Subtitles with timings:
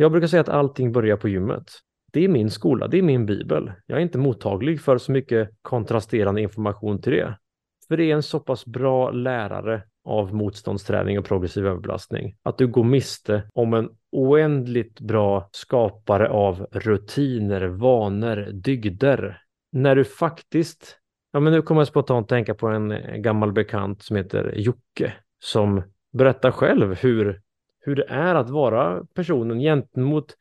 [0.00, 1.70] Jag brukar säga att allting börjar på gymmet.
[2.12, 3.72] Det är min skola, det är min bibel.
[3.86, 7.38] Jag är inte mottaglig för så mycket kontrasterande information till det.
[7.88, 12.66] För det är en så pass bra lärare av motståndsträning och progressiv överbelastning att du
[12.66, 19.42] går miste om en oändligt bra skapare av rutiner, vanor, dygder.
[19.72, 20.98] När du faktiskt,
[21.32, 25.12] ja men nu kommer jag spontant tänka på en gammal bekant som heter Jocke
[25.44, 25.82] som
[26.12, 27.40] berättar själv hur,
[27.80, 30.36] hur det är att vara personen gentemot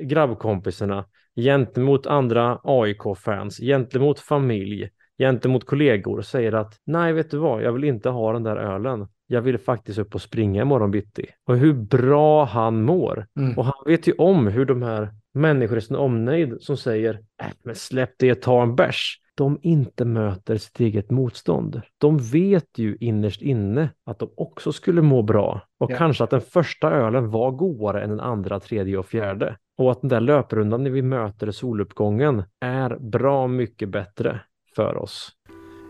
[0.00, 1.04] grabbkompisarna,
[1.36, 7.84] gentemot andra AIK-fans, gentemot familj, gentemot kollegor säger att nej, vet du vad, jag vill
[7.84, 9.08] inte ha den där ölen.
[9.26, 11.26] Jag vill faktiskt upp och springa imorgon bitti.
[11.46, 13.26] Och hur bra han mår.
[13.36, 13.58] Mm.
[13.58, 17.46] Och han vet ju om hur de här människorna i sin omnejd som säger äh,
[17.64, 19.18] men släpp det, ta en bärs.
[19.34, 21.80] De inte möter sitt eget motstånd.
[21.98, 25.96] De vet ju innerst inne att de också skulle må bra och ja.
[25.96, 29.56] kanske att den första ölen var godare än den andra, tredje och fjärde.
[29.78, 34.40] Och att den där löprundan när vi möter soluppgången är bra mycket bättre
[34.76, 35.32] för oss.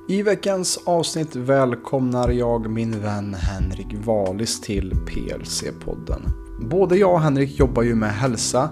[0.09, 6.21] I veckans avsnitt välkomnar jag min vän Henrik Valis till PLC-podden.
[6.61, 8.71] Både jag och Henrik jobbar ju med hälsa,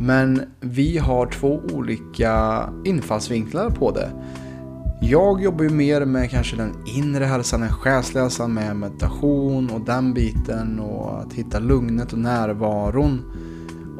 [0.00, 4.10] men vi har två olika infallsvinklar på det.
[5.00, 9.80] Jag jobbar ju mer med kanske den inre hälsan, den själsliga hälsan med meditation och
[9.80, 13.22] den biten och att hitta lugnet och närvaron.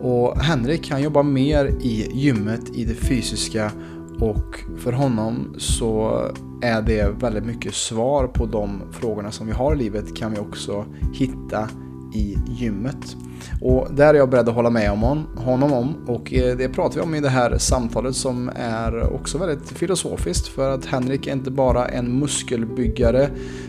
[0.00, 3.72] Och Henrik han jobbar mer i gymmet, i det fysiska
[4.20, 6.22] och för honom så
[6.62, 10.38] är det väldigt mycket svar på de frågorna som vi har i livet kan vi
[10.38, 11.68] också hitta
[12.14, 13.16] i gymmet.
[13.60, 15.02] Och där är jag beredd att hålla med om
[15.36, 19.38] honom om och eh, det pratar vi om i det här samtalet som är också
[19.38, 23.28] väldigt filosofiskt för att Henrik är inte bara en muskelbyggare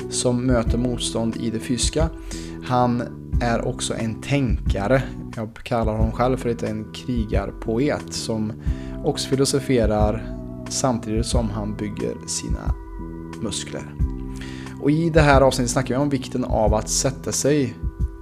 [0.10, 2.10] som möter motstånd i det fysiska.
[2.64, 3.04] Han
[3.42, 5.04] är också en tänkare.
[5.36, 8.54] Jag kallar honom själv för en krigarpoet som
[9.04, 10.39] också filosoferar
[10.70, 12.76] samtidigt som han bygger sina
[13.42, 13.96] muskler.
[14.82, 17.76] Och i det här avsnittet snackar vi om vikten av att sätta sig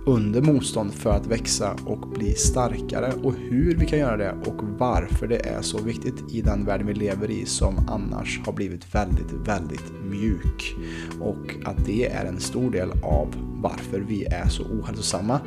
[0.08, 4.64] under motstånd för att växa och bli starkare och hur vi kan göra det och
[4.78, 8.96] varför det är så viktigt i den värld vi lever i som annars har blivit
[8.96, 10.76] väldigt, väldigt mjuk.
[11.20, 13.28] Och att det är en stor del av
[13.62, 15.40] varför vi är så ohälsosamma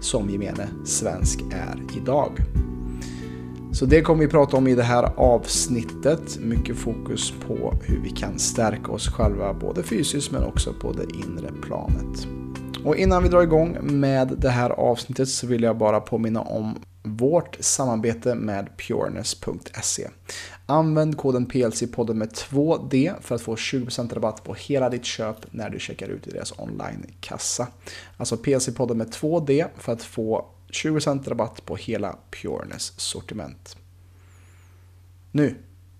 [0.00, 2.30] som gemene svensk är idag.
[3.72, 6.38] Så det kommer vi prata om i det här avsnittet.
[6.38, 11.16] Mycket fokus på hur vi kan stärka oss själva både fysiskt men också på det
[11.16, 12.26] inre planet.
[12.84, 16.78] Och innan vi drar igång med det här avsnittet så vill jag bara påminna om
[17.02, 20.08] vårt samarbete med pureness.se.
[20.66, 25.70] Använd koden PLC-podden med 2D för att få 20% rabatt på hela ditt köp när
[25.70, 27.68] du checkar ut i deras online-kassa.
[28.16, 33.76] Alltså PLC-podden med 2D för att få 20% rabatt på hela Pureness sortiment.
[35.32, 35.54] Nu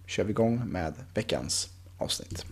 [0.07, 1.69] kör vi igång med veckans
[1.99, 2.47] avsnitt.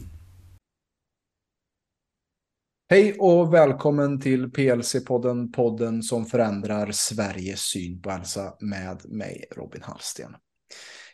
[2.91, 9.83] Hej och välkommen till PLC-podden, podden som förändrar Sveriges syn på hälsa med mig Robin
[9.83, 10.37] Hallsten.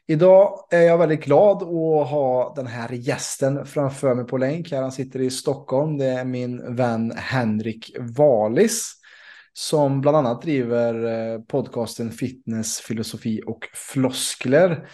[0.06, 4.72] Idag är jag väldigt glad att ha den här gästen framför mig på länk.
[4.72, 5.98] Här han sitter i Stockholm.
[5.98, 9.01] Det är min vän Henrik Valis
[9.52, 14.88] som bland annat driver eh, podcasten Fitness, filosofi och floskler.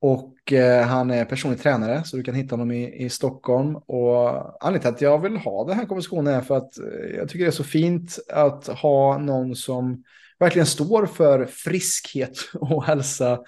[0.00, 3.76] Och eh, han är personlig tränare så du kan hitta honom i, i Stockholm.
[3.76, 7.28] Och anledningen till att jag vill ha den här konversationen är för att eh, jag
[7.28, 10.04] tycker det är så fint att ha någon som
[10.38, 13.40] verkligen står för friskhet och hälsa.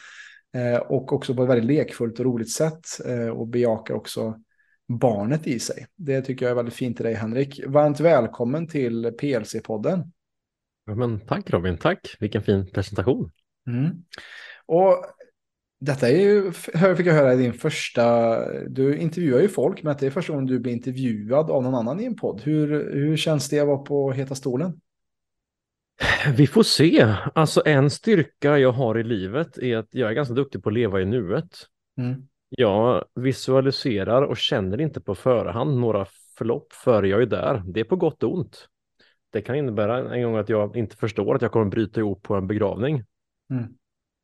[0.54, 3.06] Eh, och också på ett väldigt lekfullt och roligt sätt.
[3.06, 4.34] Eh, och bejakar också
[4.88, 5.86] barnet i sig.
[5.96, 7.60] Det tycker jag är väldigt fint i dig Henrik.
[7.66, 10.10] Varmt välkommen till PLC-podden.
[10.88, 12.16] Ja, men tack Robin, tack.
[12.20, 13.30] Vilken fin presentation.
[13.66, 13.90] Mm.
[14.66, 15.04] Och
[15.80, 16.52] detta är ju,
[16.96, 18.38] fick jag höra din första,
[18.68, 22.00] du intervjuar ju folk, men det är första gången du blir intervjuad av någon annan
[22.00, 22.40] i en podd.
[22.44, 24.80] Hur, hur känns det att vara på heta stolen?
[26.36, 27.14] Vi får se.
[27.34, 30.74] Alltså en styrka jag har i livet är att jag är ganska duktig på att
[30.74, 31.50] leva i nuet.
[31.98, 32.22] Mm.
[32.48, 36.06] Jag visualiserar och känner inte på förhand några
[36.38, 37.62] förlopp före jag är där.
[37.66, 38.68] Det är på gott och ont
[39.30, 42.34] det kan innebära en gång att jag inte förstår att jag kommer bryta ihop på
[42.34, 43.04] en begravning.
[43.50, 43.74] Mm.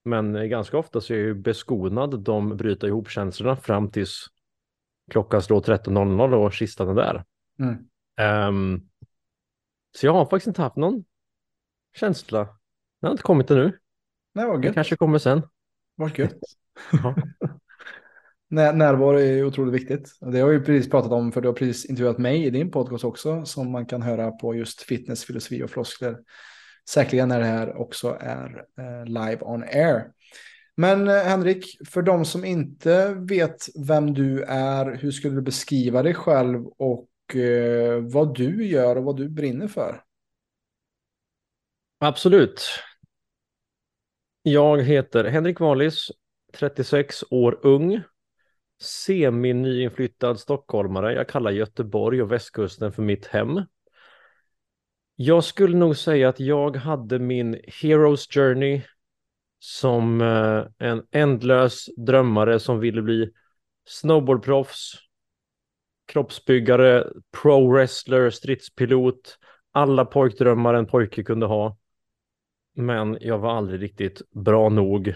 [0.05, 4.27] Men ganska ofta så är jag ju beskonad de bryta ihop känslorna fram tills
[5.11, 7.25] klockan slår 13.00 och kistan är där.
[7.59, 8.49] Mm.
[8.49, 8.89] Um,
[9.97, 11.05] så jag har faktiskt inte haft någon
[11.97, 12.39] känsla.
[13.01, 13.79] Den har inte kommit ännu.
[14.35, 14.63] Nej, vad gött.
[14.63, 15.43] Det kanske kommer sen.
[15.95, 16.39] Vad gött
[18.55, 20.17] närvaro är otroligt viktigt.
[20.21, 23.05] Det har vi precis pratat om för du har precis intervjuat mig i din podcast
[23.05, 26.17] också som man kan höra på just fitness, filosofi och floskler.
[26.91, 30.11] säkerligen när det här också är eh, live on air.
[30.77, 36.03] Men eh, Henrik, för de som inte vet vem du är, hur skulle du beskriva
[36.03, 40.03] dig själv och eh, vad du gör och vad du brinner för?
[41.99, 42.63] Absolut.
[44.43, 46.11] Jag heter Henrik Wallis,
[46.53, 48.03] 36 år ung,
[48.81, 51.13] semi-nyinflyttad stockholmare.
[51.13, 53.61] Jag kallar Göteborg och västkusten för mitt hem.
[55.17, 58.83] Jag skulle nog säga att jag hade min Heroes Journey
[59.59, 63.31] som eh, en ändlös drömmare som ville bli
[63.87, 64.93] snowboardproffs,
[66.07, 67.07] kroppsbyggare,
[67.43, 69.39] pro-wrestler, stridspilot,
[69.73, 71.79] alla pojkdrömmar en pojke kunde ha.
[72.75, 75.15] Men jag var aldrig riktigt bra nog.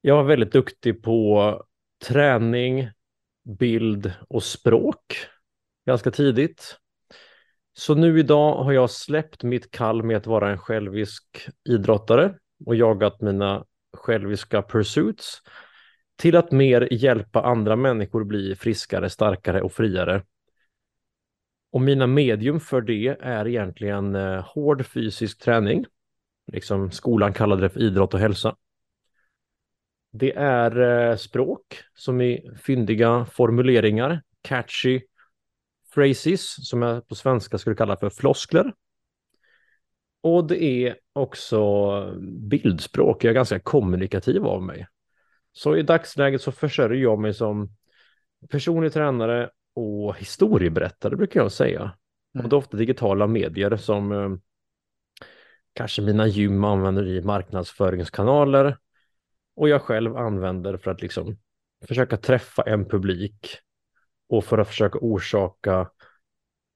[0.00, 1.65] Jag var väldigt duktig på
[2.04, 2.90] träning,
[3.58, 5.28] bild och språk
[5.86, 6.76] ganska tidigt.
[7.72, 12.34] Så nu idag har jag släppt mitt kall med att vara en självisk idrottare
[12.66, 15.42] och jagat mina själviska pursuits
[16.16, 20.22] till att mer hjälpa andra människor bli friskare, starkare och friare.
[21.72, 25.84] Och mina medium för det är egentligen eh, hård fysisk träning,
[26.52, 28.56] liksom skolan kallade det för idrott och hälsa.
[30.18, 30.80] Det är
[31.10, 31.62] eh, språk
[31.94, 35.00] som är fyndiga formuleringar, catchy
[35.94, 38.74] phrases som jag på svenska skulle kalla för floskler.
[40.20, 43.24] Och det är också bildspråk.
[43.24, 44.86] Jag är ganska kommunikativ av mig.
[45.52, 47.68] Så i dagsläget så försörjer jag mig som
[48.50, 51.80] personlig tränare och historieberättare brukar jag säga.
[52.34, 52.44] Mm.
[52.44, 54.30] Och det är ofta digitala medier som eh,
[55.72, 58.76] kanske mina gym använder i marknadsföringskanaler
[59.56, 61.38] och jag själv använder för att liksom
[61.88, 63.58] försöka träffa en publik
[64.28, 65.90] och för att försöka orsaka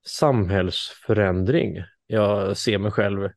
[0.06, 1.84] samhällsförändring.
[2.06, 3.28] Jag ser mig själv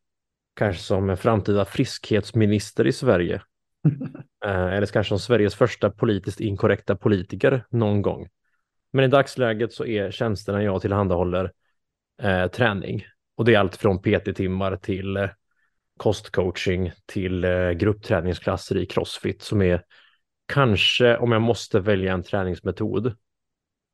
[0.55, 3.41] kanske som en framtida friskhetsminister i Sverige.
[4.45, 8.29] Eh, eller kanske som Sveriges första politiskt inkorrekta politiker någon gång.
[8.93, 11.51] Men i dagsläget så är tjänsterna jag tillhandahåller
[12.21, 13.05] eh, träning.
[13.35, 15.29] Och det är allt från PT-timmar till eh,
[15.97, 19.83] kostcoaching till eh, gruppträningsklasser i crossfit som är
[20.45, 23.17] kanske, om jag måste välja en träningsmetod,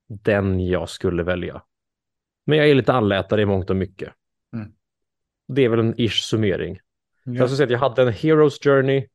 [0.08, 1.64] den jag skulle välja.
[2.46, 4.14] Men jag är lite allätare i mångt och mycket.
[4.54, 4.72] Mm.
[5.48, 6.80] Det är väl en ish summering.
[7.24, 7.34] Ja.
[7.34, 9.08] Jag skulle säga att jag hade en hero's journey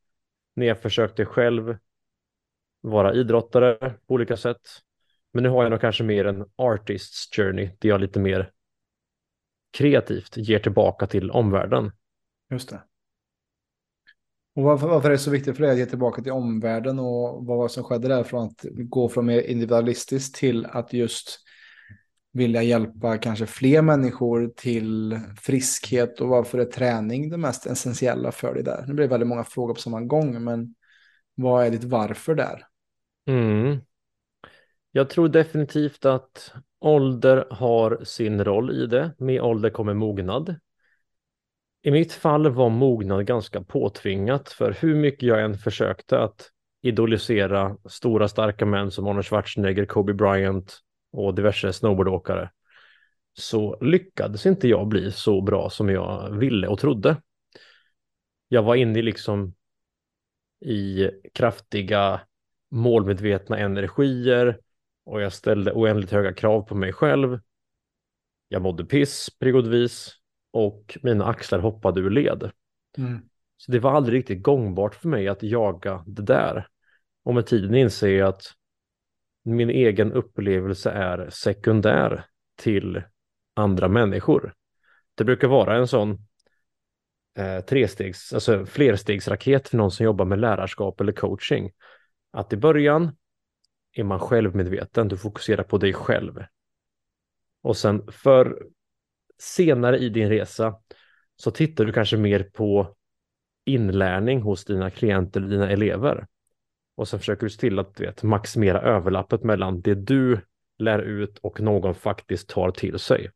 [0.56, 1.76] när jag försökte själv
[2.80, 4.60] vara idrottare på olika sätt.
[5.32, 8.50] Men nu har jag nog kanske mer en artist's journey där jag lite mer
[9.72, 11.92] kreativt ger tillbaka till omvärlden.
[12.50, 12.82] Just det.
[14.56, 17.46] Och varför, varför är det så viktigt för dig att ge tillbaka till omvärlden och
[17.46, 21.40] vad var som skedde där från att gå från mer individualistiskt till att just
[22.32, 28.54] vilja hjälpa kanske fler människor till friskhet och varför är träning det mest essentiella för
[28.54, 28.84] dig där?
[28.86, 30.74] Nu blir det väldigt många frågor på samma gång, men
[31.34, 32.66] vad är ditt varför där?
[33.26, 33.78] Mm.
[34.92, 39.12] Jag tror definitivt att ålder har sin roll i det.
[39.18, 40.56] Med ålder kommer mognad.
[41.86, 46.50] I mitt fall var mognad ganska påtvingat för hur mycket jag än försökte att
[46.82, 50.78] idolisera stora starka män som Arnold Schwarzenegger, Kobe Bryant
[51.12, 52.50] och diverse snowboardåkare
[53.34, 57.16] så lyckades inte jag bli så bra som jag ville och trodde.
[58.48, 59.54] Jag var inne liksom
[60.60, 62.20] i kraftiga
[62.70, 64.58] målmedvetna energier
[65.04, 67.40] och jag ställde oändligt höga krav på mig själv.
[68.48, 70.20] Jag mådde piss periodvis
[70.54, 72.50] och mina axlar hoppade ur led.
[72.98, 73.20] Mm.
[73.56, 76.68] Så det var aldrig riktigt gångbart för mig att jaga det där.
[77.24, 78.42] Och med tiden inser jag att
[79.44, 82.24] min egen upplevelse är sekundär
[82.56, 83.02] till
[83.54, 84.54] andra människor.
[85.14, 86.18] Det brukar vara en sån
[87.38, 91.70] eh, trestegs, alltså flerstegsraket för någon som jobbar med lärarskap eller coaching.
[92.32, 93.16] Att i början
[93.92, 96.44] är man självmedveten, du fokuserar på dig själv.
[97.62, 98.66] Och sen för
[99.38, 100.74] senare i din resa
[101.36, 102.96] så tittar du kanske mer på
[103.64, 106.26] inlärning hos dina klienter, dina elever.
[106.96, 110.40] Och sen försöker du se till att vet, maximera överlappet mellan det du
[110.78, 113.30] lär ut och någon faktiskt tar till sig.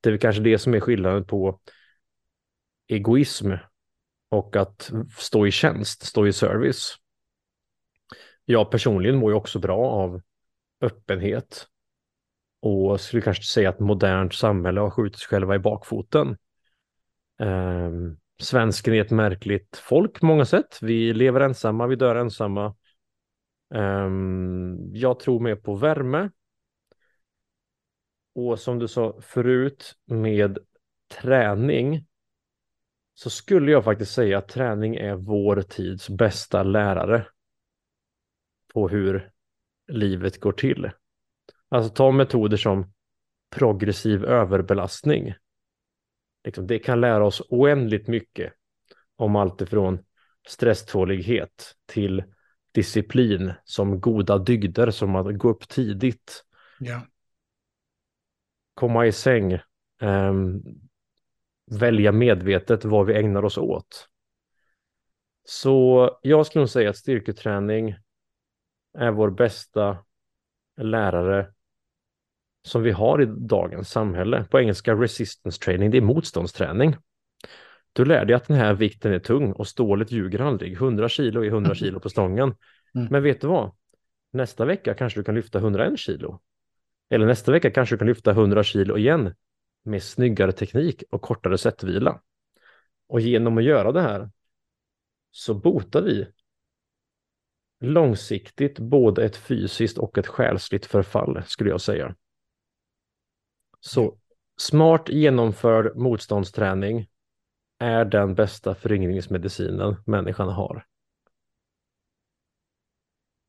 [0.00, 1.60] Det är kanske det som är skillnaden på
[2.88, 3.52] egoism
[4.28, 6.96] och att stå i tjänst, stå i service.
[8.44, 10.20] Jag personligen mår ju också bra av
[10.80, 11.66] öppenhet
[12.62, 16.36] och skulle kanske säga att modernt samhälle har skjutit sig själva i bakfoten.
[17.40, 17.90] Eh,
[18.40, 20.78] svensken är ett märkligt folk på många sätt.
[20.82, 22.74] Vi lever ensamma, vi dör ensamma.
[23.74, 24.10] Eh,
[24.92, 26.30] jag tror mer på värme.
[28.34, 30.58] Och som du sa förut med
[31.20, 32.06] träning
[33.14, 37.26] så skulle jag faktiskt säga att träning är vår tids bästa lärare
[38.74, 39.30] på hur
[39.88, 40.90] livet går till.
[41.72, 42.92] Alltså ta metoder som
[43.50, 45.34] progressiv överbelastning.
[46.44, 48.52] Liksom, det kan lära oss oändligt mycket
[49.16, 50.04] om allt ifrån
[50.48, 52.24] stresstålighet till
[52.72, 56.44] disciplin som goda dygder som att gå upp tidigt.
[56.80, 57.06] Ja.
[58.74, 59.58] Komma i säng.
[60.00, 60.62] Um,
[61.80, 64.08] välja medvetet vad vi ägnar oss åt.
[65.44, 67.94] Så jag skulle nog säga att styrketräning
[68.98, 69.98] är vår bästa
[70.76, 71.52] lärare
[72.62, 74.44] som vi har i dagens samhälle.
[74.50, 76.96] På engelska resistance training, det är motståndsträning.
[77.92, 80.72] Du lär dig att den här vikten är tung och stålet ljuger aldrig.
[80.72, 82.54] 100 kilo är 100 kilo på stången.
[82.94, 83.08] Mm.
[83.10, 83.72] Men vet du vad?
[84.32, 86.40] Nästa vecka kanske du kan lyfta 101 kilo.
[87.10, 89.34] Eller nästa vecka kanske du kan lyfta 100 kilo igen
[89.84, 92.20] med snyggare teknik och kortare sättvila.
[93.08, 94.30] Och genom att göra det här
[95.30, 96.26] så botar vi
[97.80, 102.14] långsiktigt både ett fysiskt och ett själsligt förfall skulle jag säga.
[103.84, 104.16] Så
[104.56, 107.06] smart genomförd motståndsträning
[107.78, 110.84] är den bästa föryngringsmedicinen människan har.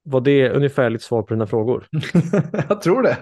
[0.03, 1.87] Var det ungefärligt svar på dina frågor?
[2.69, 3.17] jag tror det.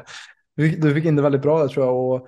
[0.56, 1.96] Du fick in det väldigt bra där tror jag.
[1.96, 2.28] Och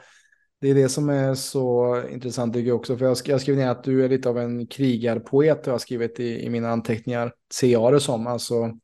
[0.61, 2.97] det är det som är så intressant tycker jag också.
[2.97, 5.61] För jag, jag skrev ner att du är lite av en krigarpoet.
[5.65, 7.33] Jag har skrivit i, i mina anteckningar.
[7.53, 8.27] Ser jag det som.
[8.27, 8.77] Alltså,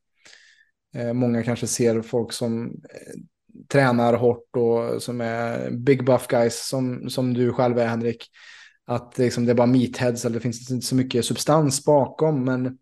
[0.94, 3.20] eh, många kanske ser folk som eh,
[3.68, 8.26] tränar hårt och som är big buff guys som, som du själv är Henrik.
[8.86, 12.44] Att liksom, det är bara meatheads eller det finns inte så mycket substans bakom.
[12.44, 12.78] Men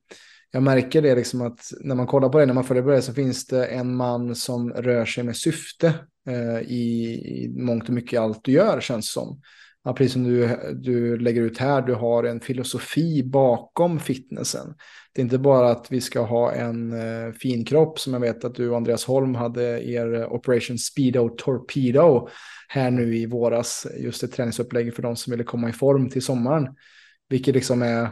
[0.51, 3.03] jag märker det liksom att när man kollar på det, när man följer på det
[3.03, 5.95] så finns det en man som rör sig med syfte
[6.29, 7.13] eh, i,
[7.45, 9.41] i mångt och mycket allt du gör känns som.
[9.89, 14.75] Ja, precis som du, du lägger ut här, du har en filosofi bakom fitnessen.
[15.15, 18.45] Det är inte bara att vi ska ha en eh, fin kropp som jag vet
[18.45, 22.29] att du och Andreas Holm hade er eh, Operation Speedo Torpedo
[22.69, 23.87] här nu i våras.
[23.99, 26.69] Just ett träningsupplägg för de som ville komma i form till sommaren.
[27.29, 28.11] Vilket liksom är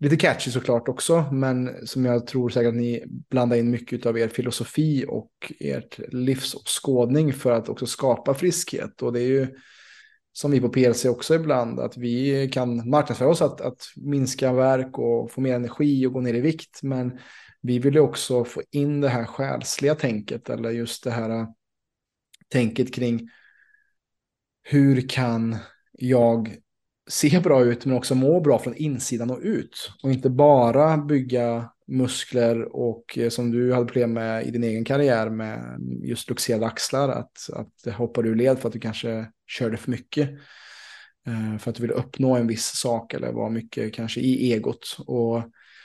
[0.00, 4.18] lite catchy såklart också, men som jag tror säkert att ni blandar in mycket av
[4.18, 9.02] er filosofi och ert livsåskådning för att också skapa friskhet.
[9.02, 9.46] Och det är ju
[10.32, 14.98] som vi på PLC också ibland, att vi kan marknadsföra oss att, att minska verk
[14.98, 16.82] och få mer energi och gå ner i vikt.
[16.82, 17.18] Men
[17.62, 21.46] vi vill ju också få in det här själsliga tänket eller just det här äh,
[22.48, 23.28] tänket kring
[24.62, 25.56] hur kan
[25.92, 26.56] jag
[27.10, 29.92] se bra ut men också må bra från insidan och ut.
[30.02, 34.84] Och inte bara bygga muskler och eh, som du hade problem med i din egen
[34.84, 37.08] karriär med just luxerade axlar.
[37.08, 40.30] Att, att hoppar ur led för att du kanske körde för mycket.
[41.26, 44.96] Eh, för att du vill uppnå en viss sak eller var mycket kanske i egot.
[45.06, 45.42] Och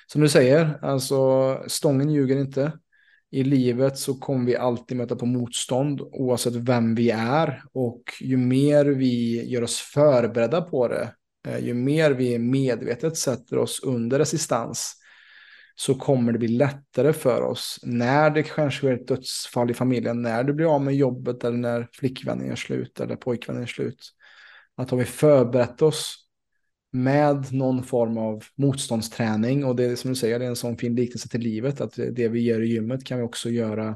[0.07, 2.71] som du säger, alltså stången ljuger inte.
[3.31, 7.63] I livet så kommer vi alltid möta på motstånd oavsett vem vi är.
[7.73, 11.13] Och ju mer vi gör oss förberedda på det,
[11.47, 14.95] eh, ju mer vi medvetet sätter oss under resistans,
[15.79, 20.21] så kommer det bli lättare för oss när det kanske sker ett dödsfall i familjen,
[20.21, 24.13] när du blir av med jobbet eller när flickvännen är slut eller pojkvännen är slut.
[24.75, 26.27] Att har vi förberett oss
[26.91, 30.77] med någon form av motståndsträning och det är som du säger, det är en sån
[30.77, 33.87] fin liknelse till livet att det vi gör i gymmet kan vi också göra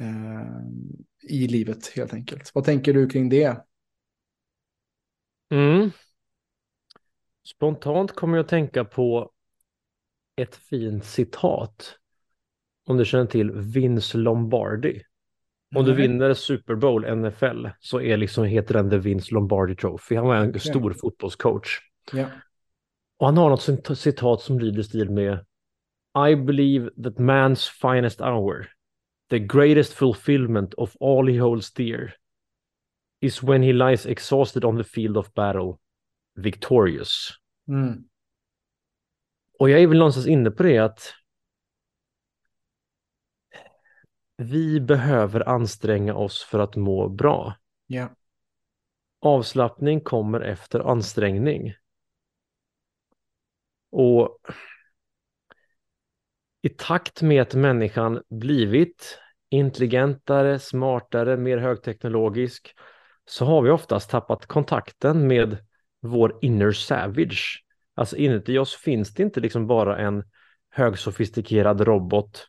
[0.00, 2.50] eh, i livet helt enkelt.
[2.54, 3.64] Vad tänker du kring det?
[5.50, 5.90] Mm.
[7.44, 9.32] Spontant kommer jag att tänka på
[10.38, 11.96] ett fint citat.
[12.86, 15.02] Om du känner till Vince Lombardi.
[15.76, 20.16] Om du vinner Super Bowl NFL så är liksom, heter den The Vince Lombardi Trophy.
[20.16, 21.78] Han var en stor fotbollscoach.
[22.14, 22.30] Yeah.
[23.18, 25.44] Och han har något citat som lyder stil med
[26.28, 28.66] I believe that man's finest hour,
[29.30, 32.14] the greatest fulfillment of all he holds dear,
[33.20, 35.78] is when he lies exhausted on the field of battle,
[36.36, 37.30] victorious.
[37.68, 38.04] Mm.
[39.58, 41.14] Och jag är väl någonstans inne på det att
[44.36, 47.54] vi behöver anstränga oss för att må bra.
[47.88, 48.10] Yeah.
[49.20, 51.74] Avslappning kommer efter ansträngning.
[53.90, 54.38] Och
[56.62, 62.74] i takt med att människan blivit intelligentare, smartare, mer högteknologisk
[63.24, 65.66] så har vi oftast tappat kontakten med
[66.00, 67.64] vår inner savage.
[67.98, 70.24] Alltså inuti oss finns det inte liksom bara en
[70.70, 72.48] högsofistikerad robot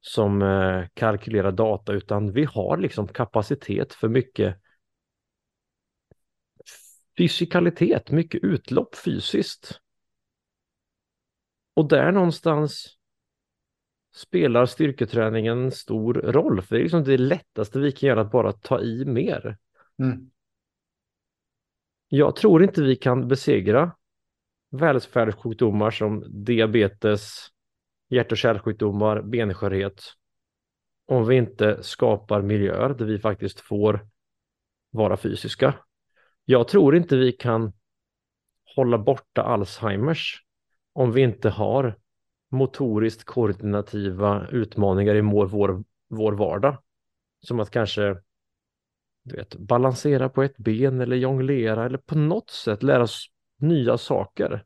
[0.00, 4.56] som eh, kalkylerar data utan vi har liksom kapacitet för mycket
[7.18, 9.80] fysikalitet, mycket utlopp fysiskt.
[11.74, 12.98] Och där någonstans
[14.14, 18.32] spelar styrketräningen en stor roll, för det är liksom det lättaste vi kan göra att
[18.32, 19.58] bara ta i mer.
[19.98, 20.30] Mm.
[22.08, 23.92] Jag tror inte vi kan besegra
[24.72, 27.46] välfärdssjukdomar som diabetes,
[28.08, 30.02] hjärt och kärlsjukdomar, benskörhet
[31.06, 34.08] om vi inte skapar miljöer där vi faktiskt får
[34.90, 35.74] vara fysiska.
[36.44, 37.72] Jag tror inte vi kan
[38.76, 40.44] hålla borta Alzheimers
[40.92, 41.98] om vi inte har
[42.50, 46.82] motoriskt koordinativa utmaningar i vår, vår vardag.
[47.40, 48.16] Som att kanske
[49.24, 53.31] du vet, balansera på ett ben eller jonglera eller på något sätt lära oss
[53.62, 54.64] nya saker.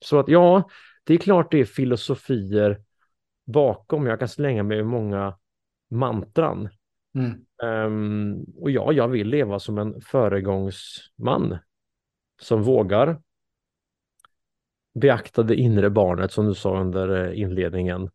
[0.00, 0.70] Så att ja,
[1.04, 2.82] det är klart det är filosofier
[3.46, 4.06] bakom.
[4.06, 5.38] Jag kan slänga mig med många
[5.90, 6.68] mantran.
[7.14, 7.46] Mm.
[7.62, 11.58] Um, och ja, jag vill leva som en föregångsman
[12.40, 13.22] som vågar
[14.94, 18.10] beakta det inre barnet som du sa under eh, inledningen.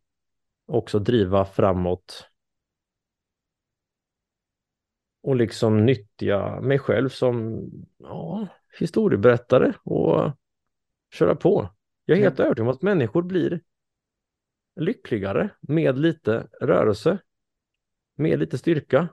[0.66, 2.28] Också driva framåt
[5.24, 7.60] och liksom nyttja mig själv som
[7.98, 10.32] ja, historieberättare och
[11.12, 11.68] köra på.
[12.04, 12.44] Jag är helt Ja.
[12.44, 13.60] övertygad om att människor blir
[14.80, 17.18] lyckligare med lite rörelse,
[18.16, 19.08] med lite styrka.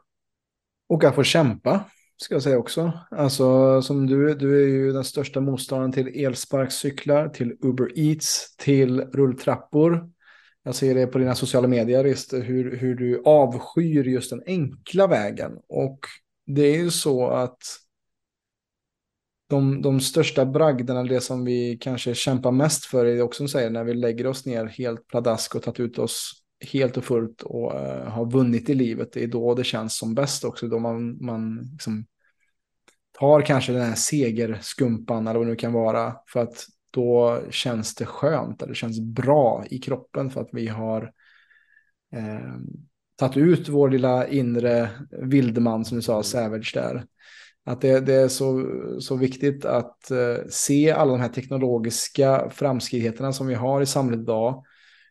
[0.89, 1.84] Och att få kämpa,
[2.18, 2.91] ska jag säga också.
[3.12, 9.01] Alltså, som du, du är ju den största motståndaren till elsparkcyklar, till Uber Eats, till
[9.01, 10.10] rulltrappor.
[10.63, 15.08] Jag ser det på dina sociala medier, just hur, hur du avskyr just den enkla
[15.08, 15.51] vägen.
[15.70, 16.00] Och
[16.46, 17.58] det är ju så att
[19.50, 23.48] de, de största bragderna, det som vi kanske kämpar mest för, är det också som
[23.48, 27.41] säger när vi lägger oss ner helt pladask och tagit ut oss helt och fullt
[27.41, 29.13] och uh, har vunnit i livet.
[29.13, 32.06] Det är då det känns som bäst också, då man, man liksom
[33.20, 37.95] tar kanske den här segerskumpan eller vad det nu kan vara, för att då känns
[37.95, 41.11] det skönt, eller det känns bra i kroppen för att vi har
[42.13, 42.55] eh,
[43.16, 47.05] tagit ut vår lilla inre vildman som du sa, Savage där.
[47.66, 48.66] Att det, det är så,
[49.00, 54.22] så viktigt att eh, se alla de här teknologiska framskridheterna som vi har i samhället
[54.22, 54.63] idag.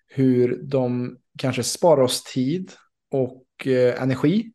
[0.07, 2.73] Hur de kanske sparar oss tid
[3.11, 4.53] och eh, energi.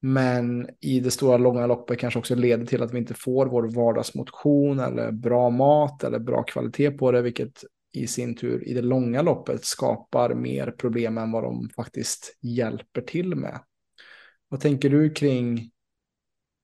[0.00, 3.62] Men i det stora långa loppet kanske också leder till att vi inte får vår
[3.62, 7.22] vardagsmotion eller bra mat eller bra kvalitet på det.
[7.22, 12.36] Vilket i sin tur i det långa loppet skapar mer problem än vad de faktiskt
[12.40, 13.60] hjälper till med.
[14.48, 15.70] Vad tänker du kring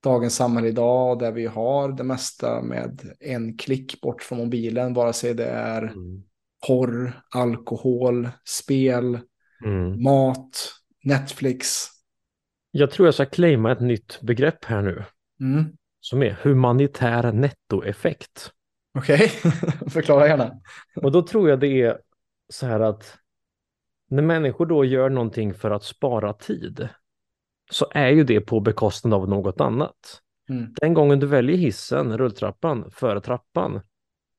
[0.03, 5.13] dagens samhälle idag där vi har det mesta med en klick bort från mobilen, vare
[5.13, 6.23] sig det är Mm.
[6.67, 9.19] porr, alkohol, spel,
[9.65, 10.03] Mm.
[10.03, 10.73] mat,
[11.05, 11.87] Netflix.
[12.79, 15.05] Jag tror jag ska claima ett nytt begrepp här nu
[15.41, 15.65] Mm.
[16.01, 18.53] som är humanitär nettoeffekt.
[18.99, 19.29] Okej,
[19.91, 20.61] förklara gärna.
[20.97, 21.99] Och då tror jag det är
[22.49, 23.19] så här att
[24.09, 26.89] när människor då gör någonting för att spara tid
[27.71, 30.23] så är ju det på bekostnad av något annat.
[30.49, 30.75] Mm.
[30.81, 33.81] Den gången du väljer hissen, rulltrappan, före trappan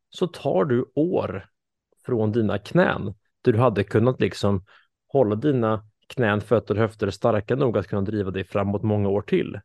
[0.10, 1.50] så tar du år
[2.06, 3.16] från dina knän.
[3.42, 4.66] Där du hade kunnat liksom
[5.08, 9.22] hålla dina knän, fötter och höfter starka nog att kunna driva dig framåt många år
[9.22, 9.60] till.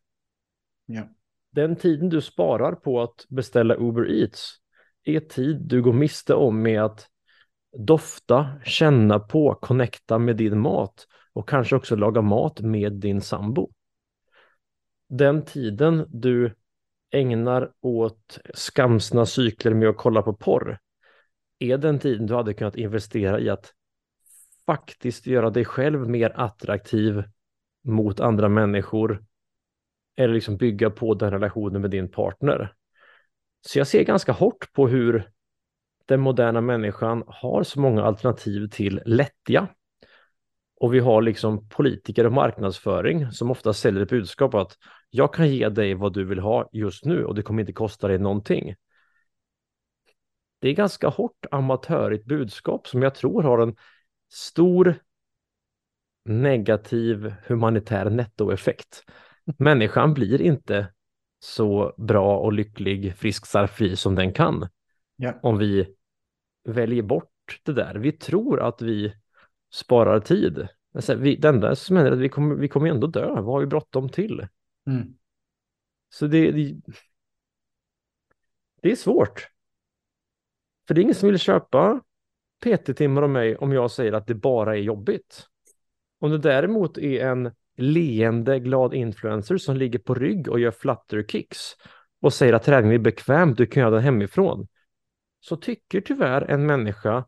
[0.86, 1.08] Ja.
[1.50, 4.54] Den tiden du sparar på att beställa Uber Eats
[5.04, 7.08] är tid du går miste om med att
[7.78, 13.72] dofta, känna på, connecta med din mat och kanske också laga mat med din sambo.
[15.08, 16.54] Den tiden du
[17.10, 20.78] ägnar åt skamsna cykler med att kolla på porr
[21.58, 23.72] är den tiden du hade kunnat investera i att
[24.66, 27.24] faktiskt göra dig själv mer attraktiv
[27.84, 29.24] mot andra människor
[30.16, 32.74] eller liksom bygga på den relationen med din partner.
[33.66, 35.30] Så jag ser ganska hårt på hur
[36.06, 39.68] den moderna människan har så många alternativ till lättja.
[40.80, 44.76] Och vi har liksom politiker och marknadsföring som ofta säljer ett budskap att
[45.10, 48.08] jag kan ge dig vad du vill ha just nu och det kommer inte kosta
[48.08, 48.74] dig någonting.
[50.58, 53.76] Det är ganska hårt amatörigt budskap som jag tror har en
[54.32, 54.94] stor
[56.24, 59.04] negativ humanitär nettoeffekt.
[59.58, 60.92] Människan blir inte
[61.38, 64.68] så bra och lycklig, frisk, fri som den kan
[65.16, 65.38] Ja.
[65.42, 65.94] om vi
[66.64, 67.94] väljer bort det där.
[67.94, 69.14] Vi tror att vi
[69.72, 70.68] sparar tid.
[70.94, 73.28] Alltså, vi, det enda som händer är att vi kommer, vi kommer ändå dö.
[73.28, 74.46] Vad har vi bråttom till?
[74.86, 75.14] Mm.
[76.08, 76.80] Så det, det,
[78.82, 79.48] det är svårt.
[80.86, 82.00] För det är ingen som vill köpa
[82.62, 85.46] PT-timmar av mig om jag säger att det bara är jobbigt.
[86.20, 91.58] Om det däremot är en leende glad influencer som ligger på rygg och gör flutterkicks
[92.20, 94.68] och säger att träning är bekvämt, du kan göra den hemifrån.
[95.40, 97.24] Så tycker tyvärr en människa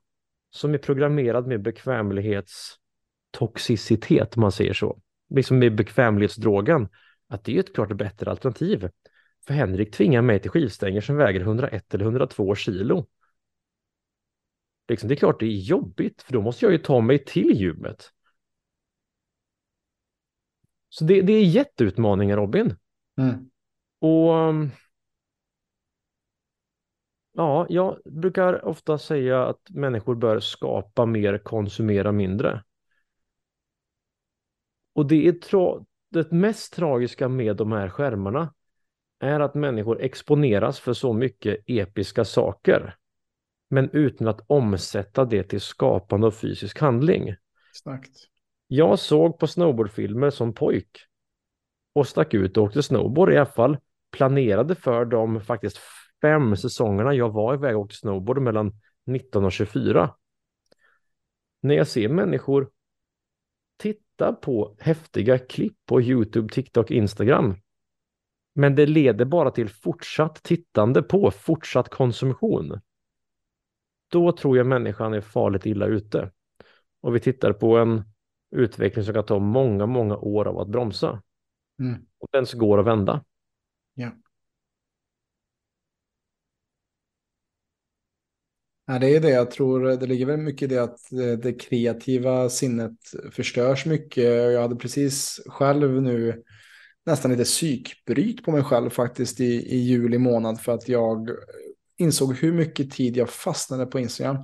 [0.51, 4.99] som är programmerad med bekvämlighetstoxicitet, om man säger så,
[5.31, 6.88] liksom med bekvämlighetsdrogen,
[7.29, 8.88] att det är ett klart bättre alternativ.
[9.47, 13.07] För Henrik tvingar mig till skivstänger som väger 101 eller 102 kilo.
[14.88, 17.51] Liksom, det är klart det är jobbigt, för då måste jag ju ta mig till
[17.51, 18.11] gymmet.
[20.88, 22.77] Så det, det är jätteutmaningar Robin.
[23.18, 23.51] Mm.
[23.99, 24.70] Och um,
[27.33, 32.64] ja, jag brukar ofta säga att människor bör skapa mer, konsumera mindre.
[34.92, 38.55] Och det är tra det mest tragiska med de här skärmarna
[39.18, 42.97] är att människor exponeras för så mycket episka saker.
[43.74, 47.34] Men utan att omsätta det till skapande och fysisk handling.
[47.70, 48.10] Exakt.
[48.66, 50.98] Jag såg på snowboardfilmer som pojk
[51.92, 53.76] och stack ut och åkte snowboard i alla fall.
[54.10, 55.80] Planerade för de faktiskt
[56.22, 58.72] fem säsongerna jag var iväg och åkte snowboard mellan
[59.06, 60.14] 19 och 24.
[61.60, 62.70] När jag ser människor
[63.76, 67.56] titta på häftiga klipp på YouTube, TikTok, Instagram.
[68.54, 72.80] Men det leder bara till fortsatt tittande på, fortsatt konsumtion.
[74.14, 76.31] Då tror jag människan är farligt illa ute.
[77.00, 78.03] Och vi tittar på en
[78.57, 81.22] utveckling som kan ta många, många år av att bromsa.
[81.81, 82.07] Mm.
[82.18, 83.24] Och den går att vända.
[83.94, 84.11] Ja.
[88.87, 89.81] Ja, det är det jag tror.
[89.81, 90.98] Det ligger väl mycket i det att
[91.42, 92.98] det kreativa sinnet
[93.33, 94.24] förstörs mycket.
[94.24, 96.42] Jag hade precis själv nu
[97.07, 101.31] nästan lite psykbryt på mig själv faktiskt i, i juli månad för att jag
[101.96, 104.37] insåg hur mycket tid jag fastnade på Instagram.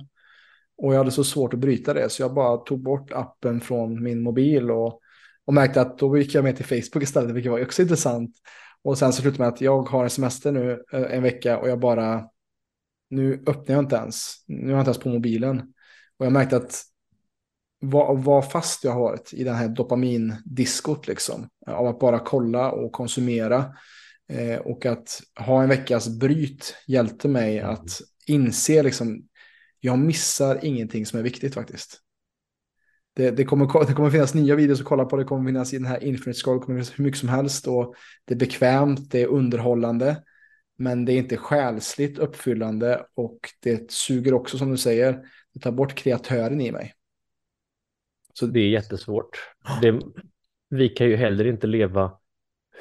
[0.77, 4.03] Och jag hade så svårt att bryta det så jag bara tog bort appen från
[4.03, 4.99] min mobil och,
[5.45, 8.35] och märkte att då gick jag med till Facebook istället vilket var också intressant.
[8.83, 11.69] Och sen så slutade med att jag har en semester nu eh, en vecka och
[11.69, 12.23] jag bara
[13.09, 14.33] nu öppnar jag inte ens.
[14.47, 15.59] Nu är jag inte ens på mobilen.
[16.17, 16.83] Och jag märkte att
[17.79, 21.49] vad, vad fast jag har varit i den här dopamindiskot liksom.
[21.67, 23.65] Av att bara kolla och konsumera.
[24.31, 27.71] Eh, och att ha en veckas bryt hjälpte mig mm.
[27.71, 29.27] att inse liksom.
[29.79, 31.99] Jag missar ingenting som är viktigt faktiskt.
[33.13, 35.17] Det, det, kommer, det kommer finnas nya videos att kolla på.
[35.17, 36.59] Det kommer finnas i den här Infinite Scroll.
[36.59, 37.67] Det kommer finnas hur mycket som helst.
[37.67, 40.23] Och det är bekvämt, det är underhållande.
[40.77, 45.19] Men det är inte själsligt uppfyllande och det suger också som du säger.
[45.53, 46.93] Det tar bort kreatören i mig.
[48.33, 49.39] Så det är jättesvårt.
[49.81, 49.99] Det,
[50.69, 52.20] vi kan ju heller inte leva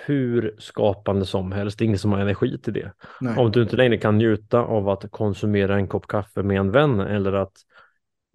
[0.06, 1.78] hur skapande som helst.
[1.78, 2.92] Det är ingen som har energi till det.
[3.20, 3.38] Nej.
[3.38, 7.00] Om du inte längre kan njuta av att konsumera en kopp kaffe med en vän
[7.00, 7.52] eller att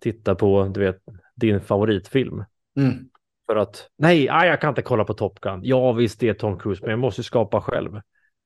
[0.01, 0.97] titta på du vet,
[1.35, 2.43] din favoritfilm.
[2.77, 3.09] Mm.
[3.45, 5.59] För att nej, aj, jag kan inte kolla på Top Gun.
[5.63, 8.01] Ja, visst det är Tom Cruise, men jag måste skapa själv.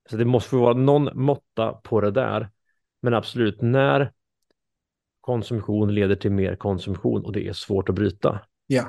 [0.10, 2.50] Så det måste få vara någon måtta på det där.
[3.02, 4.12] Men absolut, när
[5.22, 8.40] konsumtion leder till mer konsumtion och det är svårt att bryta.
[8.68, 8.84] Ja.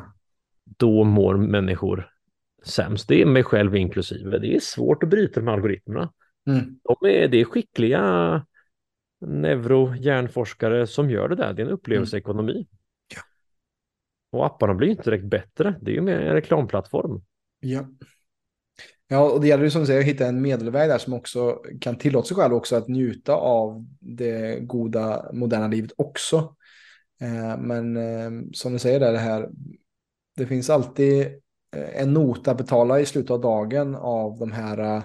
[0.65, 2.11] Då mår människor
[2.63, 3.09] sämst.
[3.09, 4.39] Det är mig själv inklusive.
[4.39, 6.13] Det är svårt att bryta med algoritmerna.
[6.47, 6.81] Mm.
[6.83, 8.47] De är, det är skickliga
[9.27, 11.53] neurohjärnforskare som gör det där.
[11.53, 12.53] Det är en upplevelseekonomi.
[12.53, 12.67] Mm.
[13.15, 13.23] Ja.
[14.33, 15.75] Och apparna blir inte direkt bättre.
[15.81, 17.23] Det är ju mer en reklamplattform.
[17.61, 17.87] Ja.
[19.09, 21.63] Ja, och det gäller ju som du säger att hitta en medelväg där som också
[21.81, 26.57] kan tillåta sig själv också att njuta av det goda moderna livet också.
[27.21, 29.49] Eh, men eh, som du säger där, det här,
[30.37, 31.27] det finns alltid
[31.77, 35.03] Eh, en nota att betala i slutet av dagen av de här eh,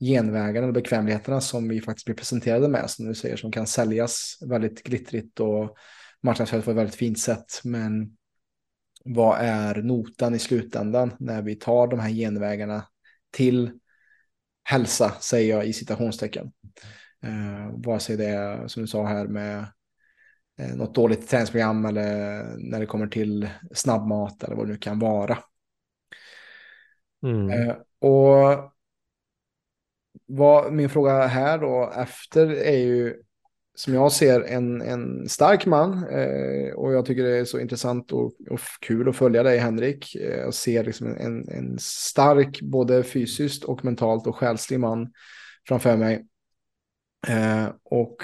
[0.00, 4.38] genvägarna eller bekvämligheterna som vi faktiskt blir presenterade med, som du säger, som kan säljas
[4.46, 5.76] väldigt glittrigt och
[6.22, 7.60] marknadsföras på ett väldigt fint sätt.
[7.64, 8.16] Men
[9.04, 12.84] vad är notan i slutändan när vi tar de här genvägarna
[13.30, 13.70] till
[14.64, 16.52] hälsa, säger jag i citationstecken.
[17.22, 19.66] Eh, vare sig det är, som du sa här, med
[20.58, 24.98] eh, något dåligt träningsprogram eller när det kommer till snabbmat eller vad det nu kan
[24.98, 25.38] vara.
[27.22, 27.50] Mm.
[27.50, 28.72] Eh, och
[30.26, 33.22] vad min fråga här då efter är ju
[33.74, 38.12] som jag ser en, en stark man eh, och jag tycker det är så intressant
[38.12, 40.14] och, och kul att följa dig Henrik.
[40.14, 45.12] Eh, jag ser liksom en, en stark både fysiskt och mentalt och själslig man
[45.68, 46.26] framför mig.
[47.28, 48.16] Eh, och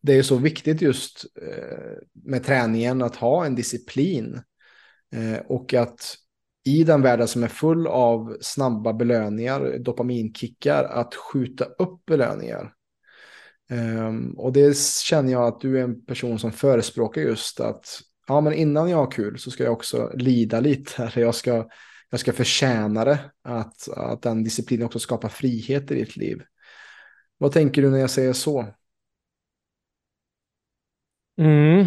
[0.00, 4.40] det är så viktigt just eh, med träningen att ha en disciplin
[5.14, 6.16] eh, och att
[6.66, 12.72] i den världen som är full av snabba belöningar, dopaminkickar, att skjuta upp belöningar.
[13.70, 18.40] Um, och det känner jag att du är en person som förespråkar just att ja,
[18.40, 21.02] men innan jag har kul så ska jag också lida lite.
[21.02, 21.68] Eller jag ska,
[22.10, 23.18] jag ska förtjäna det.
[23.42, 26.42] Att, att den disciplinen också skapar frihet i ditt liv.
[27.38, 28.66] Vad tänker du när jag säger så?
[31.38, 31.86] Mm.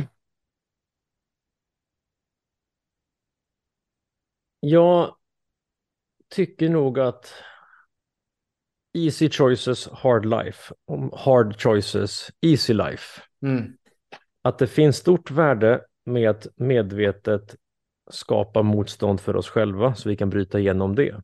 [4.59, 5.15] Jag
[6.29, 7.33] tycker nog att
[8.93, 10.73] easy choices, hard life.
[11.13, 13.21] Hard choices, easy life.
[13.41, 13.77] Mm.
[14.41, 17.55] Att det finns stort värde med att medvetet
[18.11, 21.21] skapa motstånd för oss själva så vi kan bryta igenom det.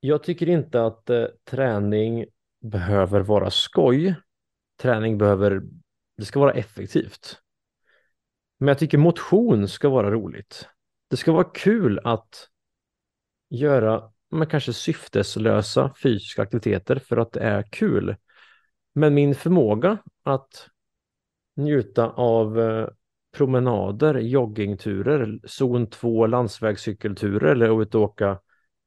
[0.00, 2.26] Jag tycker inte att eh, träning
[2.60, 4.14] behöver vara skoj.
[4.80, 5.62] Träning behöver,
[6.16, 7.38] det ska vara effektivt.
[8.58, 10.68] Men jag tycker motion ska vara roligt.
[11.08, 12.48] Det ska vara kul att
[13.50, 18.16] göra men kanske syfteslösa fysiska aktiviteter för att det är kul.
[18.94, 20.68] Men min förmåga att
[21.56, 22.88] njuta av eh,
[23.36, 28.40] promenader, joggingturer, zon 2 landsvägscykelturer eller att åka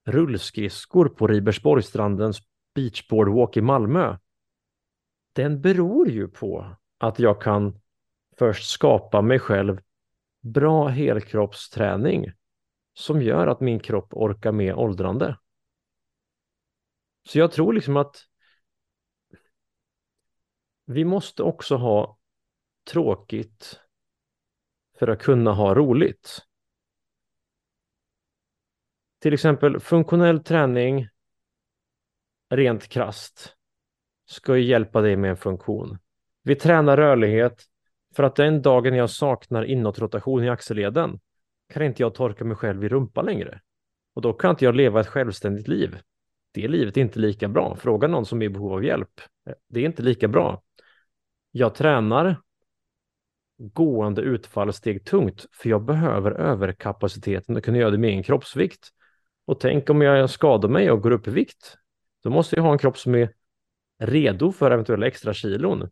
[0.06, 2.42] rullskridskor på Ribersborgsstrandens
[2.76, 4.18] beachboardwalk i Malmö.
[5.34, 7.80] Den beror ju på att jag kan
[8.38, 9.82] först skapa mig själv
[10.42, 12.32] bra helkroppsträning
[12.94, 15.38] som gör att min kropp orkar med åldrande.
[17.24, 18.26] Så jag tror liksom att
[20.86, 22.18] vi måste också ha
[22.92, 23.80] tråkigt
[25.00, 26.46] för att kunna ha roligt.
[29.20, 31.08] Till exempel funktionell träning,
[32.50, 33.56] rent krast,
[34.26, 36.00] ska ju hjälpa dig med en funktion.
[36.42, 37.69] Vi tränar rörlighet
[38.16, 41.20] för att den dagen jag saknar inåtrotation i axelleden
[41.74, 43.62] kan inte jag torka mig själv i rumpan längre.
[44.14, 45.98] Och då kan inte jag leva ett självständigt liv.
[46.52, 47.76] Det livet är inte lika bra.
[47.76, 49.22] Fråga någon som är i behov av hjälp.
[49.70, 50.64] Det är inte lika bra.
[51.52, 52.36] Jag tränar
[53.58, 58.90] gående utfallssteg tungt, för jag behöver överkapaciteten att kunna göra det med egen kroppsvikt.
[59.46, 61.78] Och tänk om jag skadar mig och går upp i vikt.
[62.24, 63.34] Då måste jag ha en kropp som är
[64.00, 65.90] redo för eventuella extra kilon.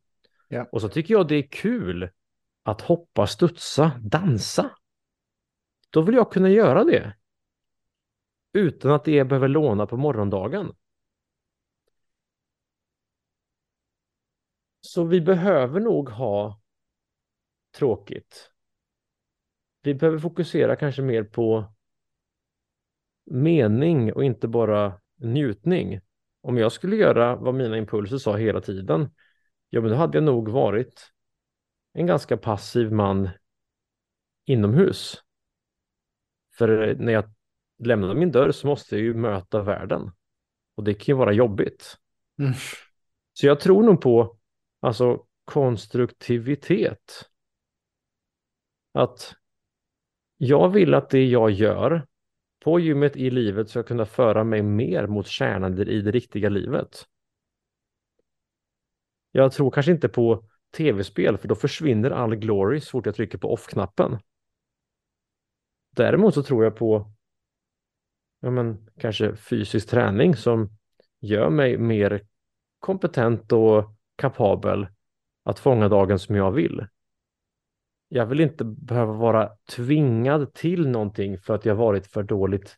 [0.47, 0.67] Ja.
[0.71, 2.09] Och så tycker jag det är kul
[2.63, 4.71] att hoppa, studsa, dansa.
[5.89, 7.15] Då vill jag kunna göra det.
[8.53, 10.73] Utan att det behöver låna på morgondagen.
[14.81, 16.61] Så vi behöver nog ha
[17.71, 18.51] tråkigt.
[19.81, 21.73] Vi behöver fokusera kanske mer på
[23.25, 25.99] mening och inte bara njutning.
[26.41, 29.09] Om jag skulle göra vad mina impulser sa hela tiden,
[29.69, 31.11] ja men då hade jag nog varit
[31.93, 33.29] en ganska passiv man
[34.45, 35.23] inomhus.
[36.57, 37.33] För när jag
[37.83, 40.11] lämnar min dörr så måste jag ju möta världen.
[40.75, 41.97] Och det kan ju vara jobbigt.
[42.39, 42.53] Mm.
[43.33, 44.37] Så jag tror nog på
[44.79, 47.29] alltså konstruktivitet.
[48.93, 49.35] Att
[50.37, 52.07] jag vill att det jag gör
[52.63, 57.05] på gymmet i livet ska kunna föra mig mer mot kärnan i det riktiga livet.
[59.37, 60.43] Jag tror kanske inte på
[60.77, 64.19] tv-spel för då försvinner all glory så fort jag trycker på off-knappen.
[65.95, 67.11] Däremot så tror jag på
[68.39, 70.69] ja men, kanske fysisk träning som
[71.19, 72.27] gör mig mer
[72.79, 74.87] kompetent och kapabel
[75.43, 76.87] att fånga dagen som jag vill.
[78.07, 82.77] Jag vill inte behöva vara tvingad till någonting för att jag varit för dåligt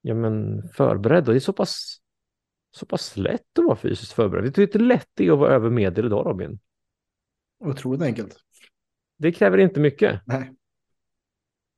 [0.00, 1.28] ja, men, förberedd.
[1.28, 2.01] Och det är så pass,
[2.72, 4.44] så pass lätt att vara fysiskt förberedd.
[4.44, 6.58] Vet du hur lätt det är att vara över medel idag, Robin?
[7.64, 8.36] Otroligt enkelt.
[9.18, 10.20] Det kräver inte mycket.
[10.26, 10.52] Nej.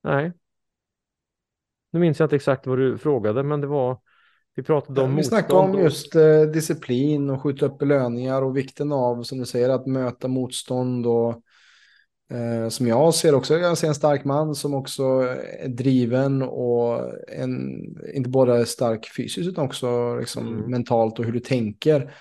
[0.03, 0.33] Nej.
[1.91, 3.99] Nu minns jag inte exakt vad du frågade, men det var
[4.55, 5.39] vi pratade om Vi motstånd.
[5.41, 9.69] snackade om just eh, disciplin och skjuta upp belöningar och vikten av, som du säger,
[9.69, 11.43] att möta motstånd och
[12.69, 15.03] som jag ser också, jag ser en stark man som också
[15.59, 17.83] är driven och en,
[18.13, 20.71] inte bara stark fysiskt utan också liksom Mm.
[20.71, 22.13] mentalt och hur du tänker.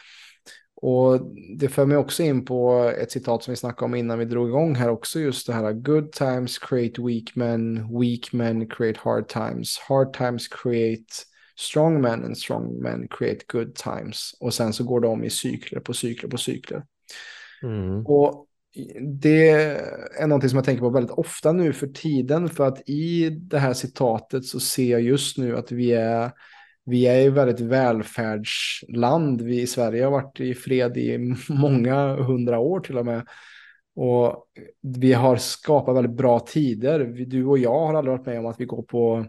[0.77, 1.21] Och
[1.59, 4.49] det för mig också in på ett citat som vi snackade om innan vi drog
[4.49, 9.29] igång här också, just det här good times create weak men, weak men create hard
[9.29, 11.05] times, hard times create
[11.57, 14.35] strong men and strong men create good times.
[14.41, 16.83] Och sen så går de i cykler på cykler på cykler.
[17.63, 18.07] Mm.
[18.07, 18.47] Och
[19.01, 19.51] det
[20.19, 22.49] är någonting som jag tänker på väldigt ofta nu för tiden.
[22.49, 26.31] För att i det här citatet så ser jag just nu att vi är,
[26.85, 29.41] vi är ett väldigt välfärdsland.
[29.41, 33.27] Vi i Sverige har varit i fred i många hundra år till och med.
[33.97, 34.47] Och
[34.83, 37.05] vi har skapat väldigt bra tider.
[37.27, 39.27] Du och jag har aldrig varit med om att vi går på,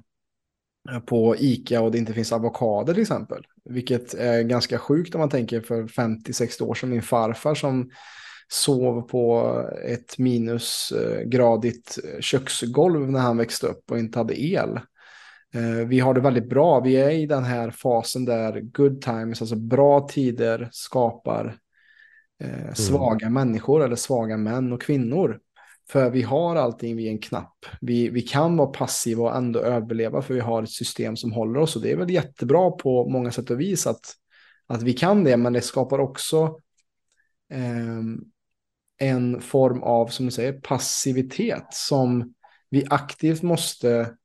[1.06, 3.44] på Ica och det inte finns avokader till exempel.
[3.66, 6.90] Vilket är ganska sjukt om man tänker för 50-60 år sedan.
[6.90, 7.90] Min farfar som
[8.48, 9.54] sov på
[9.86, 14.80] ett minusgradigt köksgolv när han växte upp och inte hade el.
[15.56, 16.80] Eh, vi har det väldigt bra.
[16.80, 21.58] Vi är i den här fasen där good times, alltså bra tider, skapar
[22.44, 23.34] eh, svaga mm.
[23.34, 25.40] människor eller svaga män och kvinnor.
[25.90, 27.66] För vi har allting vid en knapp.
[27.82, 31.60] Vi, vi kan vara passiva och ändå överleva för vi har ett system som håller
[31.60, 31.76] oss.
[31.76, 34.14] Och det är väl jättebra på många sätt och vis att,
[34.68, 35.38] att vi kan det.
[35.38, 36.60] Men det skapar också
[37.52, 38.02] eh,
[38.98, 42.34] en form av, som du säger, passivitet som
[42.70, 44.16] vi aktivt måste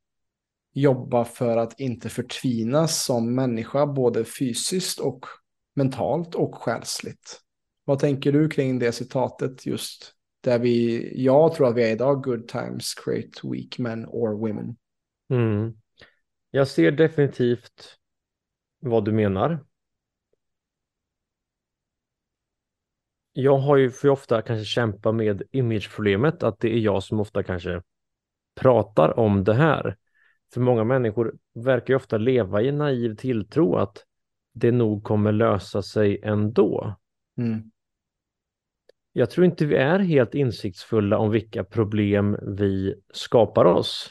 [0.72, 5.26] jobba för att inte förtvinas som människa, både fysiskt och
[5.74, 7.40] mentalt och själsligt.
[7.84, 12.22] Vad tänker du kring det citatet just där vi, jag tror att vi är idag,
[12.22, 14.76] good times create weak men or women.
[15.30, 15.74] Mm.
[16.50, 17.96] Jag ser definitivt
[18.80, 19.64] vad du menar.
[23.40, 27.42] Jag har ju för ofta kanske kämpa med imageproblemet, att det är jag som ofta
[27.42, 27.82] kanske
[28.60, 29.96] pratar om det här.
[30.54, 34.04] För många människor verkar ju ofta leva i en naiv tilltro att
[34.52, 36.94] det nog kommer lösa sig ändå.
[37.38, 37.70] Mm.
[39.12, 44.10] Jag tror inte vi är helt insiktsfulla om vilka problem vi skapar oss.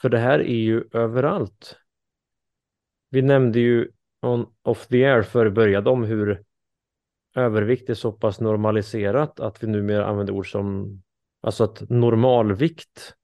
[0.00, 1.76] För det här är ju överallt.
[3.10, 3.90] Vi nämnde ju
[4.22, 6.44] on off the air före började om hur
[7.34, 10.98] övervikt är så pass normaliserat att vi numera använder ord som
[11.40, 13.14] alltså att normalvikt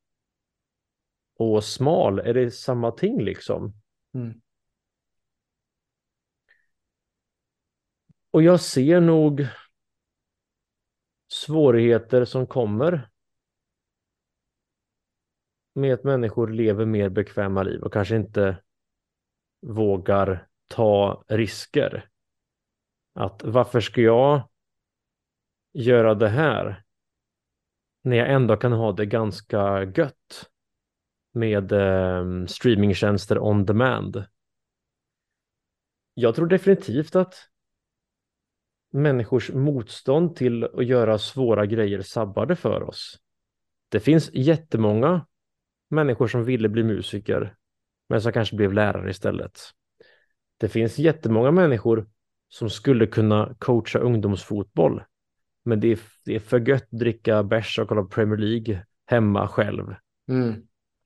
[1.38, 3.73] och smal, är det samma ting liksom?
[4.14, 4.40] Mm.
[8.31, 9.47] Och jag ser nog
[11.29, 13.11] svårigheter som kommer
[15.75, 18.62] med att människor lever mer bekväma liv och kanske inte
[19.61, 22.09] vågar ta risker.
[23.14, 24.48] Att varför ska jag
[25.72, 26.85] göra det här
[28.03, 30.50] när jag ändå kan ha det ganska gött
[31.33, 34.24] med eh, streamingtjänster on demand.
[36.14, 37.35] Jag tror definitivt att
[38.90, 43.18] människors motstånd till att göra svåra grejer sabbade för oss.
[43.88, 45.27] Det finns jättemånga
[45.90, 47.57] människor som ville bli musiker
[48.09, 49.61] men som kanske blev lärare istället.
[50.57, 52.09] Det finns jättemånga människor
[52.55, 55.03] som skulle kunna coacha ungdomsfotboll
[55.64, 58.85] men det är, det är för gött att dricka bärs och kolla på Premier League
[59.07, 59.95] hemma själv.
[60.29, 60.55] Mm.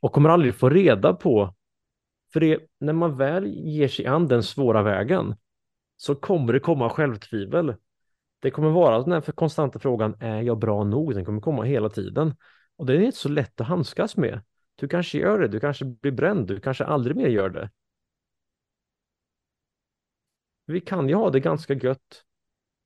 [0.00, 1.54] Och kommer aldrig få reda på,
[2.32, 5.36] för det, när man väl ger sig an den svåra vägen
[5.96, 7.74] så kommer det komma självtvivel.
[8.40, 11.14] Det kommer vara den här för konstanta frågan, är jag bra nog?
[11.14, 12.36] Den kommer komma hela tiden.
[12.76, 14.40] Och det är inte så lätt att handskas med.
[14.76, 17.70] Du kanske gör det, du kanske blir bränd, du kanske aldrig mer gör det.
[20.68, 22.24] Vi kan ju ha det ganska gött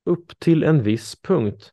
[0.04, 1.72] upp till en viss punkt.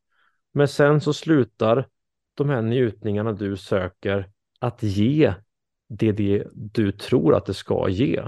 [0.51, 1.89] Men sen så slutar
[2.33, 5.33] de här njutningarna du söker att ge
[5.87, 8.23] det, det du tror att det ska ge.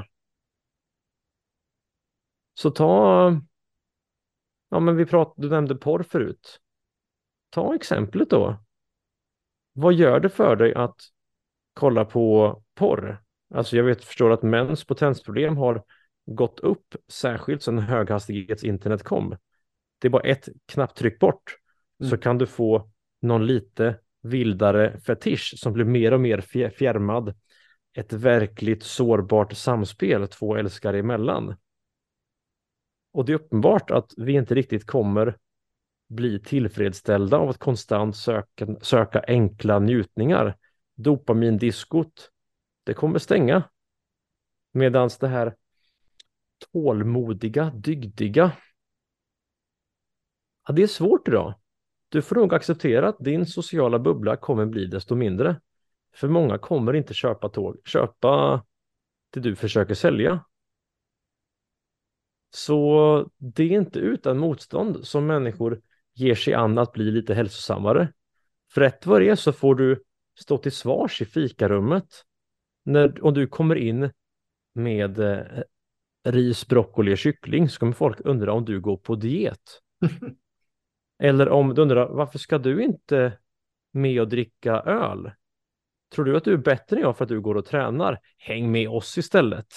[2.53, 3.41] Så ta,
[4.69, 6.59] ja men vi pratade, du nämnde porr förut.
[7.49, 8.63] Ta exemplet då.
[9.73, 11.01] Vad gör det för dig att
[11.73, 13.23] kolla på porr?
[13.53, 15.83] Alltså jag vet, förstår att mäns potensproblem har
[16.25, 19.37] gått upp särskilt sedan höghastighetsinternet kom.
[19.99, 21.57] Det är bara ett knapptryck bort
[21.99, 22.09] mm.
[22.09, 27.35] så kan du få någon lite vildare fetisch som blir mer och mer fjärmad.
[27.93, 31.55] Ett verkligt sårbart samspel två älskare emellan.
[33.13, 35.37] Och det är uppenbart att vi inte riktigt kommer
[36.09, 40.57] bli tillfredsställda av att konstant söka, söka enkla njutningar.
[40.95, 42.31] Dopamindiskot,
[42.83, 43.63] det kommer stänga.
[44.71, 45.55] Medan det här
[46.73, 48.51] tålmodiga, dygdiga,
[50.67, 51.53] ja, det är svårt idag.
[52.09, 55.61] Du får nog acceptera att din sociala bubbla kommer bli desto mindre.
[56.13, 58.63] För många kommer inte köpa tåg, köpa
[59.29, 60.45] det du försöker sälja.
[62.53, 65.81] Så det är inte utan motstånd som människor
[66.13, 68.13] ger sig an att bli lite hälsosammare.
[68.73, 70.03] För rätt vad det är så får du
[70.39, 72.25] stå till svars i fikarummet
[72.83, 74.11] när, om du kommer in
[74.73, 75.63] med eh,
[76.23, 79.81] ris, broccoli och kyckling så kommer folk undra om du går på diet.
[81.23, 83.37] Eller om du undrar varför ska du inte
[83.91, 85.31] med och dricka öl?
[86.11, 88.19] Tror du att du är bättre än jag för att du går och tränar?
[88.37, 89.67] Häng med oss istället.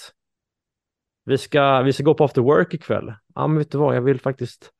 [1.23, 3.13] Vi ska, vi ska gå på after work ikväll.
[3.35, 4.71] Ja, men vet du vad, jag vill faktiskt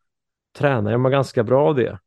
[0.57, 0.91] träna.
[0.91, 1.99] Jag mår ganska bra av det.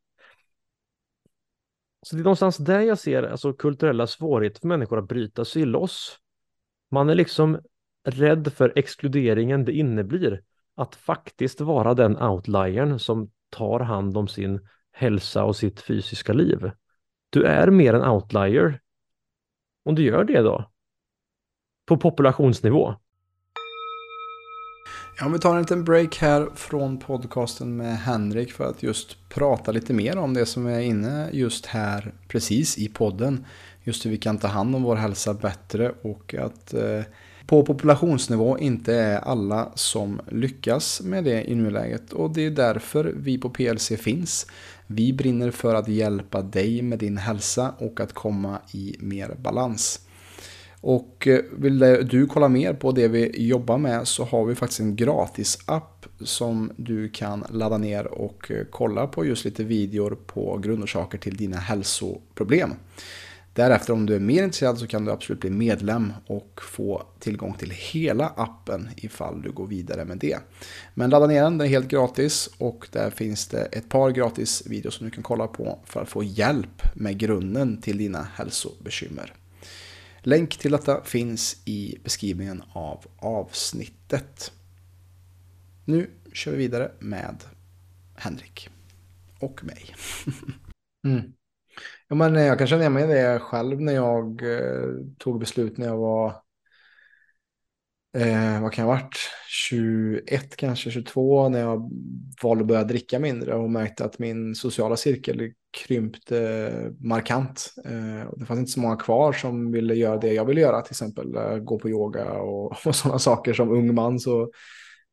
[2.03, 5.65] Så det är någonstans där jag ser alltså, kulturella svårigheter för människor att bryta sig
[5.65, 6.19] loss.
[6.91, 7.61] Man är liksom
[8.11, 10.43] rädd för exkluderingen det inneblir
[10.77, 14.61] att faktiskt vara den outliern som tar hand om sin
[14.93, 16.71] hälsa och sitt fysiska liv.
[17.31, 18.81] Du är mer en outlier.
[19.85, 20.71] Om du gör det då,
[21.87, 22.95] på populationsnivå.
[25.21, 29.73] Ja, vi tar en liten break här från podcasten med Henrik för att just prata
[29.73, 33.45] lite mer om det som är inne just här precis i podden.
[33.85, 37.03] Just hur vi kan ta hand om vår hälsa bättre och att eh,
[37.49, 42.13] på populationsnivå inte är alla som lyckas med det i nuläget.
[42.13, 44.47] Och det är därför vi på PLC finns.
[44.87, 50.01] Vi brinner för att hjälpa dig med din hälsa och att komma i mer balans.
[50.81, 51.79] Och eh, vill
[52.11, 56.07] du kolla mer på det vi jobbar med så har vi faktiskt en gratis app
[56.21, 61.37] som du kan ladda ner och eh, kolla på just lite videor på grundorsaker till
[61.37, 62.71] dina hälsoproblem.
[63.59, 67.55] Därefter om du är mer intresserad så kan du absolut bli medlem och få tillgång
[67.55, 70.39] till hela appen ifall du går vidare med det.
[70.95, 74.63] Men ladda ner den, den är helt gratis och där finns det ett par gratis
[74.67, 79.35] videos som du kan kolla på för att få hjälp med grunden till dina hälsobekymmer.
[80.23, 84.53] Länk till detta finns i beskrivningen av avsnittet.
[85.85, 87.45] Nu kör vi vidare med
[88.15, 88.69] Henrik
[89.39, 89.95] och mig.
[91.07, 91.33] mm.
[92.09, 94.89] Ja, men eh, jag kan känna igen mig i det själv när jag eh,
[95.19, 96.29] tog beslut när jag var,
[98.17, 99.17] eh, vad kan jag ha varit,
[99.49, 101.91] 21 kanske, 22, när jag
[102.43, 107.75] valde att börja dricka mindre och märkte att min sociala cirkel krympte markant.
[107.85, 110.93] Eh, det fanns inte så många kvar som ville göra det jag ville göra, till
[110.93, 113.55] exempel eh, gå på yoga och, och sådana saker.
[113.55, 114.51] Som ung man så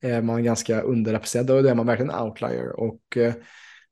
[0.02, 2.80] är man ganska underrepresenterad och då är man verkligen outlier.
[2.80, 3.34] Och eh,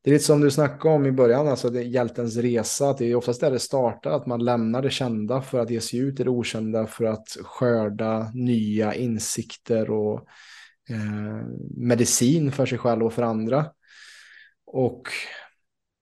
[0.04, 2.90] det är lite som du snackade om i början, alltså det är hjältens resa.
[2.90, 5.82] Att det är oftast där det startar, att man lämnar det kända för att ge
[5.82, 10.28] sig ut i det okända för att skörda nya insikter och
[10.90, 11.48] eh,
[11.78, 13.66] medicin för sig själv och för andra.
[14.66, 15.04] Och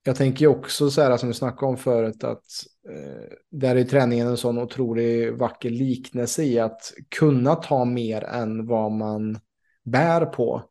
[0.04, 2.46] jag tänker också så här som du snackade om förut att
[2.90, 8.68] eh, där är träningen en sån otrolig vacker liknelse i att kunna ta mer än
[8.68, 9.40] vad man
[9.84, 10.71] bär på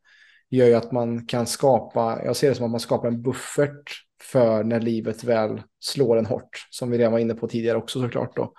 [0.51, 4.05] gör ju att man kan skapa, jag ser det som att man skapar en buffert
[4.22, 8.01] för när livet väl slår en hårt, som vi redan var inne på tidigare också
[8.01, 8.53] såklart då.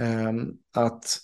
[0.00, 1.18] Ehm, att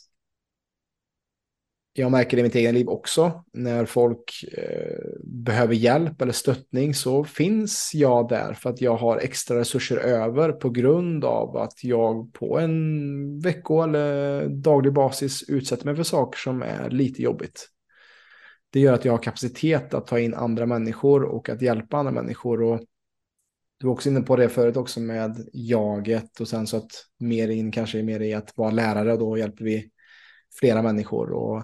[1.96, 3.44] jag märker det i mitt egen liv också.
[3.52, 9.18] När folk eh, behöver hjälp eller stöttning så finns jag där för att jag har
[9.18, 15.84] extra resurser över på grund av att jag på en vecko eller daglig basis utsätter
[15.84, 17.68] mig för saker som är lite jobbigt
[18.75, 22.12] det gör att jag har kapacitet att ta in andra människor och att hjälpa andra
[22.12, 22.62] människor.
[22.62, 22.81] Och
[23.79, 27.49] du var också inne på det förut också med jaget och sen så att mer
[27.49, 29.91] in kanske är mer i att vara lärare och då hjälper vi
[30.61, 31.31] flera människor.
[31.31, 31.62] Och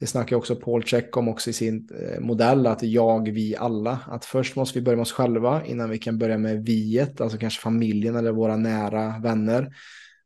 [0.00, 3.98] det snackar också Paul Check om också i sin eh, modell att jag, vi, alla.
[4.06, 7.38] Att först måste vi börja med oss själva innan vi kan börja med viet, alltså
[7.38, 9.74] kanske familjen eller våra nära vänner.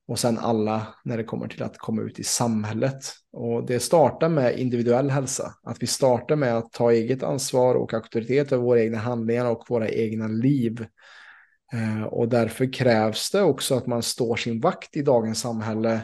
[0.08, 3.04] Och sen alla när det kommer till att komma ut i samhället.
[3.32, 5.54] Och det startar med individuell hälsa.
[5.62, 9.64] Att vi startar med att ta eget ansvar och auktoritet över våra egna handlingar och
[9.68, 10.86] våra egna liv.
[11.72, 16.00] Eh, och därför krävs det också att man står sin vakt i dagens samhälle.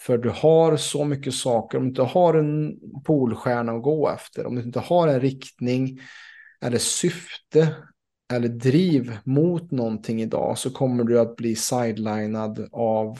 [0.00, 1.78] För du har så mycket saker.
[1.78, 6.00] Om du inte har en polstjärna att gå efter, om du inte har en riktning
[6.60, 7.74] eller syfte
[8.32, 13.18] eller driv mot någonting idag så kommer du att bli sidelinad av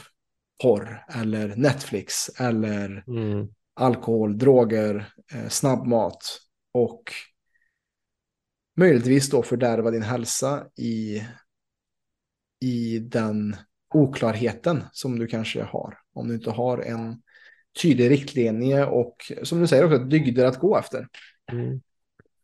[0.63, 3.47] porr eller Netflix eller mm.
[3.73, 6.39] alkohol, droger, eh, snabbmat
[6.73, 7.03] och
[8.77, 11.23] möjligtvis då fördärva din hälsa i,
[12.61, 13.55] i den
[13.93, 15.97] oklarheten som du kanske har.
[16.13, 17.21] Om du inte har en
[17.81, 21.07] tydlig riktlinje och som du säger också dygder att gå efter.
[21.51, 21.81] Mm.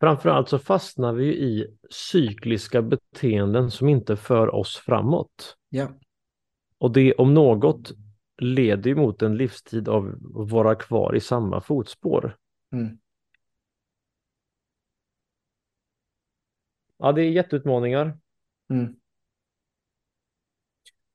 [0.03, 5.57] Framförallt så fastnar vi i cykliska beteenden som inte för oss framåt.
[5.69, 5.87] Ja.
[6.77, 7.91] Och det om något
[8.37, 12.37] leder ju mot en livstid av att vara kvar i samma fotspår.
[12.71, 12.97] Mm.
[16.97, 18.17] Ja, det är jätteutmaningar.
[18.69, 18.95] Mm.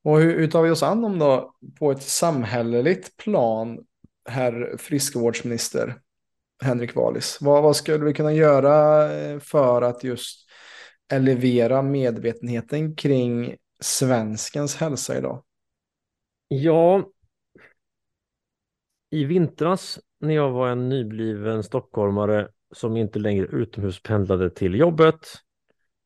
[0.02, 3.86] Och hur, hur tar vi oss an dem då på ett samhälleligt plan,
[4.24, 6.00] herr friskvårdsminister?
[6.62, 7.38] Henrik Wallis?
[7.40, 10.48] Vad, vad skulle vi kunna göra eh, för att just
[11.12, 15.44] elevera medvetenheten kring svenskens hälsa idag?
[16.48, 17.10] Ja,
[19.10, 25.26] i vintras när jag var en nybliven stockholmare som inte längre utomhuspendlade till jobbet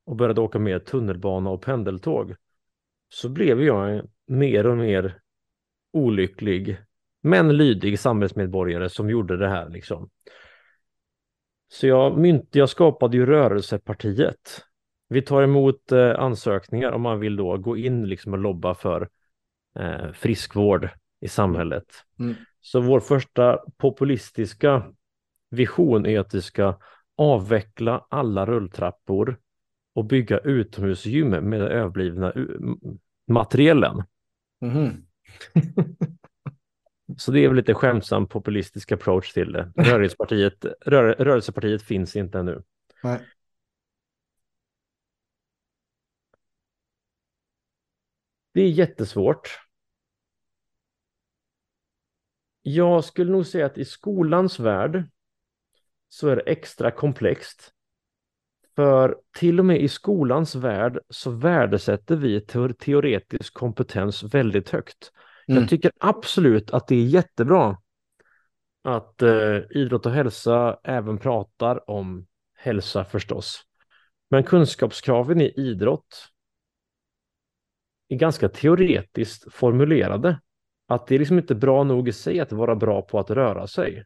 [0.07, 2.35] och började åka mer tunnelbana och pendeltåg
[3.09, 5.21] så blev jag mer och mer
[5.93, 6.77] olycklig
[7.23, 10.11] men lydig samhällsmedborgare som gjorde det här liksom.
[11.69, 14.65] Så jag, mynt, jag skapade ju Rörelsepartiet.
[15.09, 19.09] Vi tar emot eh, ansökningar om man vill då gå in liksom och lobba för
[19.79, 20.89] eh, friskvård
[21.21, 21.85] i samhället.
[22.19, 22.35] Mm.
[22.61, 24.85] Så vår första populistiska
[25.51, 26.79] vision är att vi ska
[27.17, 29.39] avveckla alla rulltrappor
[29.95, 32.33] och bygga utomhusgym med den överblivna
[33.27, 34.03] materiellen.
[34.63, 34.91] Mm.
[37.17, 39.73] Så det är väl lite skämtsam populistisk approach till det.
[39.77, 42.63] Rörelsepartiet, rör, rörelsepartiet finns inte ännu.
[43.03, 43.21] Nej.
[48.55, 49.59] Det är jättesvårt.
[52.63, 55.05] Jag skulle nog säga att i skolans värld
[56.09, 57.73] så är det extra komplext.
[58.77, 62.41] För till och med i skolans värld så värdesätter vi
[62.75, 65.13] teoretisk kompetens väldigt högt.
[65.53, 65.63] Mm.
[65.63, 67.79] Jag tycker absolut att det är jättebra
[68.85, 73.63] att eh, idrott och hälsa även pratar om hälsa förstås.
[74.31, 76.29] Men kunskapskraven i idrott
[78.09, 80.41] är ganska teoretiskt formulerade.
[80.89, 83.67] Att det är liksom inte bra nog i sig att vara bra på att röra
[83.67, 84.05] sig.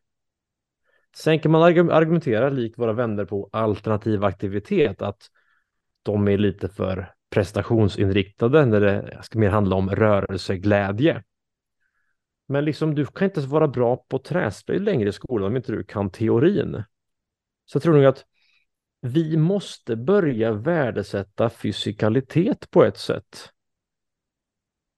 [1.17, 5.31] Sen kan man argumentera likt våra vänner på alternativ aktivitet att
[6.03, 11.23] de är lite för prestationsinriktade när det ska mer handla om rörelseglädje.
[12.47, 15.85] Men liksom du kan inte vara bra på träspel längre i skolan om inte du
[15.85, 16.83] kan teorin.
[17.65, 18.25] Så jag tror nog att
[19.01, 23.53] vi måste börja värdesätta fysikalitet på ett sätt.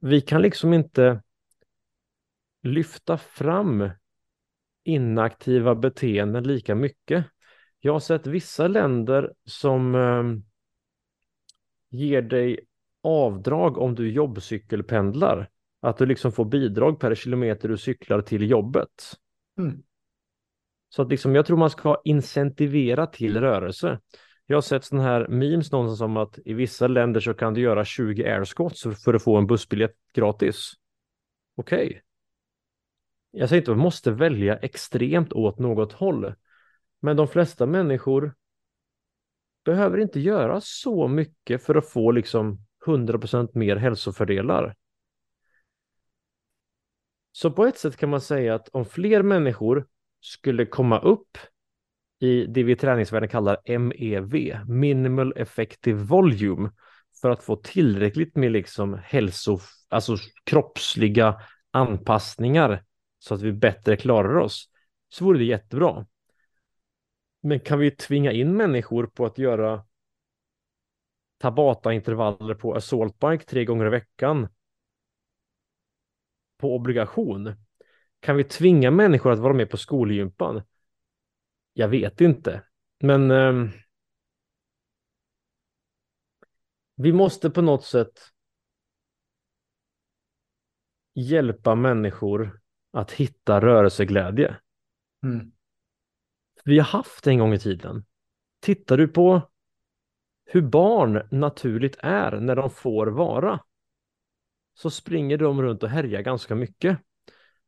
[0.01, 1.23] Vi kan liksom inte
[2.63, 3.91] lyfta fram
[4.85, 7.25] inaktiva beteenden lika mycket.
[7.81, 10.25] Jag har sett vissa länder som eh,
[11.99, 12.61] ger dig
[13.03, 15.51] avdrag om du jobbcykelpendlar.
[15.81, 18.91] Att du liksom får bidrag per kilometer du cyklar till jobbet.
[19.59, 19.83] Mm.
[20.89, 24.01] Så att liksom, jag tror man ska incentivera till rörelse.
[24.47, 27.61] Jag har sett sådana här memes någonstans om att i vissa länder så kan du
[27.61, 30.73] göra 20 airscots för att få en bussbiljett gratis.
[31.57, 31.87] Okej.
[31.87, 32.01] Okay.
[33.31, 36.35] Jag säger inte att man måste välja extremt åt något håll.
[37.01, 38.35] Men de flesta människor
[39.65, 44.75] behöver inte göra så mycket för att få liksom 100% mer hälsofördelar.
[47.41, 49.87] Så på ett sätt kan man säga att om fler människor
[50.21, 51.39] skulle komma upp
[52.21, 56.71] i det vi i träningsvärlden kallar MEV, minimal effective volume,
[57.21, 59.59] för att få tillräckligt med liksom hälso,
[59.89, 62.85] alltså kroppsliga anpassningar
[63.19, 64.71] så att vi bättre klarar oss,
[65.09, 66.07] så vore det jättebra.
[67.43, 69.85] Men kan vi tvinga in människor på att göra
[71.39, 74.49] Tabata-intervaller på assault bike tre gånger i veckan
[76.59, 77.55] på obligation?
[78.21, 80.63] Kan vi tvinga människor att vara med på skolgympan?
[81.73, 82.63] Jag vet inte,
[83.01, 83.71] men eh,
[86.95, 88.19] vi måste på något sätt
[91.15, 92.61] hjälpa människor
[92.93, 94.57] att hitta rörelseglädje.
[95.23, 95.53] Mm.
[96.65, 98.05] Vi har haft det en gång i tiden.
[98.61, 99.51] Tittar du på
[100.45, 103.61] hur barn naturligt är när de får vara
[104.81, 106.99] så springer de runt och härjar ganska mycket.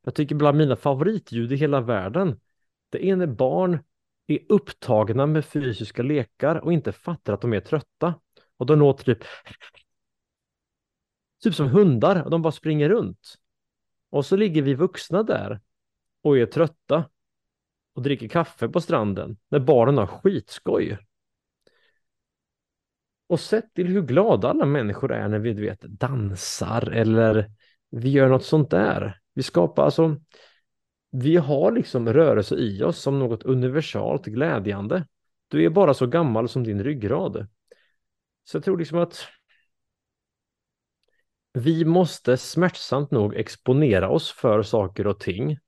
[0.05, 2.41] Jag tycker bland mina favoritljud i hela världen
[2.91, 3.79] det är när barn
[4.27, 8.15] är upptagna med fysiska lekar och inte fattar att de är trötta.
[8.57, 9.25] Och de låter typ
[11.43, 13.35] typ som hundar och de bara springer runt.
[14.11, 15.61] Och så ligger vi vuxna där
[16.23, 17.05] och är trötta
[17.95, 20.99] och dricker kaffe på stranden när barnen har skitskoj.
[23.31, 27.51] Och sett till hur glada alla människor är när vi du vet, dansar eller
[27.91, 29.21] vi gör något sånt där.
[29.35, 30.17] Vi skapar alltså,
[31.11, 35.07] vi har liksom rörelse i oss som något universalt glädjande.
[35.49, 37.47] Du är bara så gammal som din ryggrad.
[38.45, 39.27] Så jag tror liksom att
[41.53, 45.59] vi måste smärtsamt nog exponera oss för saker och ting.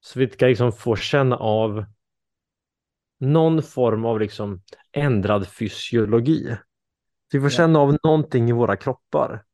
[0.00, 1.84] Så vi ska liksom få känna av
[3.22, 4.62] någon form av liksom
[4.92, 6.56] ändrad fysiologi.
[7.30, 9.44] Så vi får känna av någonting i våra kroppar.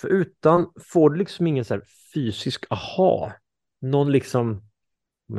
[0.00, 1.80] För utan får du liksom ingen så
[2.14, 3.32] fysisk aha,
[3.80, 4.62] någon liksom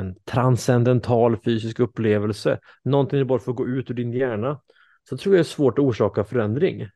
[0.00, 4.60] en transcendental fysisk upplevelse, någonting du bara får gå ut ur din hjärna,
[5.08, 6.88] så tror jag det är svårt att orsaka förändring.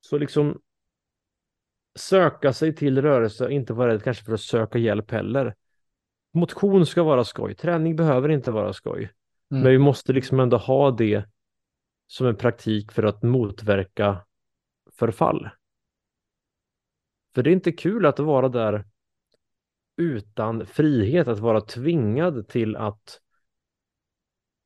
[0.00, 0.60] Så liksom
[1.94, 5.54] söka sig till rörelse, inte vara rädd kanske för att söka hjälp heller.
[6.36, 8.98] Motion ska vara skoj, träning behöver inte vara skoj.
[9.50, 9.62] Mm.
[9.62, 11.24] Men vi måste liksom ändå ha det
[12.06, 14.24] som en praktik för att motverka
[14.92, 15.48] förfall.
[17.34, 18.84] För det är inte kul att vara där
[19.96, 23.20] utan frihet, att vara tvingad till att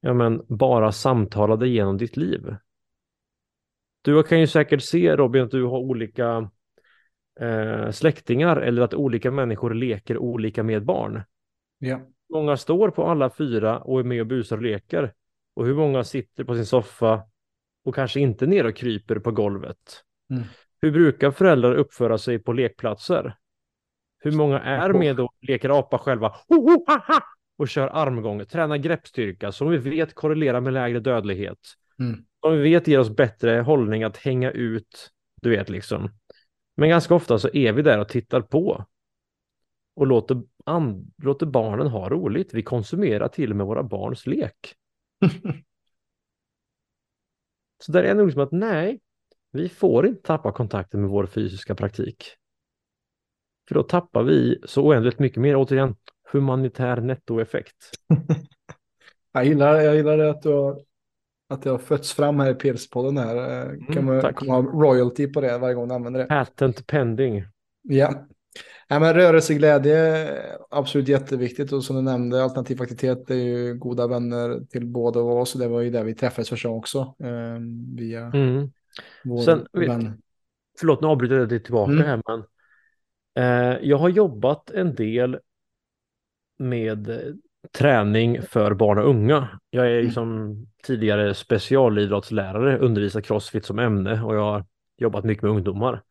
[0.00, 2.56] ja, men, bara samtala dig igenom ditt liv.
[4.02, 6.50] Du kan ju säkert se Robin att du har olika
[7.40, 11.22] eh, släktingar eller att olika människor leker olika med barn.
[11.80, 12.00] Ja.
[12.28, 15.12] Många står på alla fyra och är med och busar och leker.
[15.54, 17.22] Och hur många sitter på sin soffa
[17.84, 20.04] och kanske inte ner och kryper på golvet.
[20.30, 20.42] Mm.
[20.82, 23.36] Hur brukar föräldrar uppföra sig på lekplatser?
[24.18, 26.34] Hur många är med och leker apa själva
[27.58, 31.58] och kör armgång, tränar greppstyrka som vi vet korrelerar med lägre dödlighet.
[31.98, 32.24] Mm.
[32.40, 35.10] Som vi vet ger oss bättre hållning att hänga ut,
[35.42, 36.10] du vet liksom.
[36.76, 38.86] Men ganska ofta så är vi där och tittar på
[39.96, 42.54] och låter, an, låter barnen ha roligt.
[42.54, 44.74] Vi konsumerar till och med våra barns lek.
[47.78, 49.00] så där är nog som att nej,
[49.52, 52.24] vi får inte tappa kontakten med vår fysiska praktik.
[53.68, 55.96] För då tappar vi så oändligt mycket mer, återigen,
[56.32, 57.76] humanitär nettoeffekt.
[59.32, 60.80] jag, gillar, jag gillar det att du har,
[61.48, 63.36] att det har fötts fram här i PLC-podden här.
[63.36, 64.36] Eh, Kan Mm, man tack.
[64.36, 66.26] kommer ha royalty på det varje gång du använder det.
[66.26, 67.44] Patent pending.
[67.82, 68.26] Ja.
[68.90, 74.06] Nej, men rörelseglädje är absolut jätteviktigt och som du nämnde alternativ aktivitet är ju goda
[74.06, 77.58] vänner till båda oss och det var ju där vi träffades första gången också eh,
[77.96, 78.70] via Mm.
[79.24, 80.22] vår Sen, vän.
[80.78, 82.04] Förlåt, nu avbryter jag dig tillbaka Mm.
[82.06, 82.44] här, men
[83.34, 85.38] eh, jag har jobbat en del
[86.58, 87.18] med eh,
[87.78, 89.48] träning för barn och unga.
[89.70, 90.66] Jag är Mm.
[90.82, 94.64] tidigare specialidrottslärare, undervisar crossfit som ämne och jag har
[94.98, 96.02] jobbat mycket med ungdomar.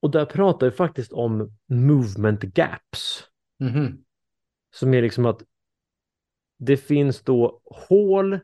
[0.00, 3.24] Och där pratar vi faktiskt om movement gaps.
[3.60, 4.04] Mhm.
[4.74, 5.42] Som är liksom att
[6.58, 8.40] det finns då hål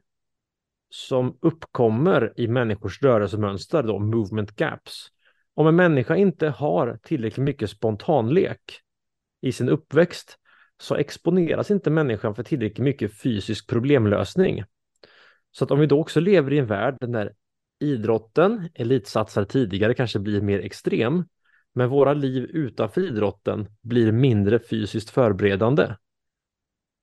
[0.91, 5.09] som uppkommer i människors rörelsemönster, då movement gaps.
[5.55, 8.81] Om en människa inte har tillräckligt mycket spontanlek
[9.41, 10.39] i sin uppväxt
[10.79, 14.65] så exponeras inte människan för tillräckligt mycket fysisk problemlösning.
[15.51, 17.33] Så att om vi då också lever i en värld där
[17.81, 21.25] idrotten, elitsatsar tidigare, kanske blir mer extrem,
[21.75, 25.97] men våra liv utanför idrotten blir mindre fysiskt förberedande,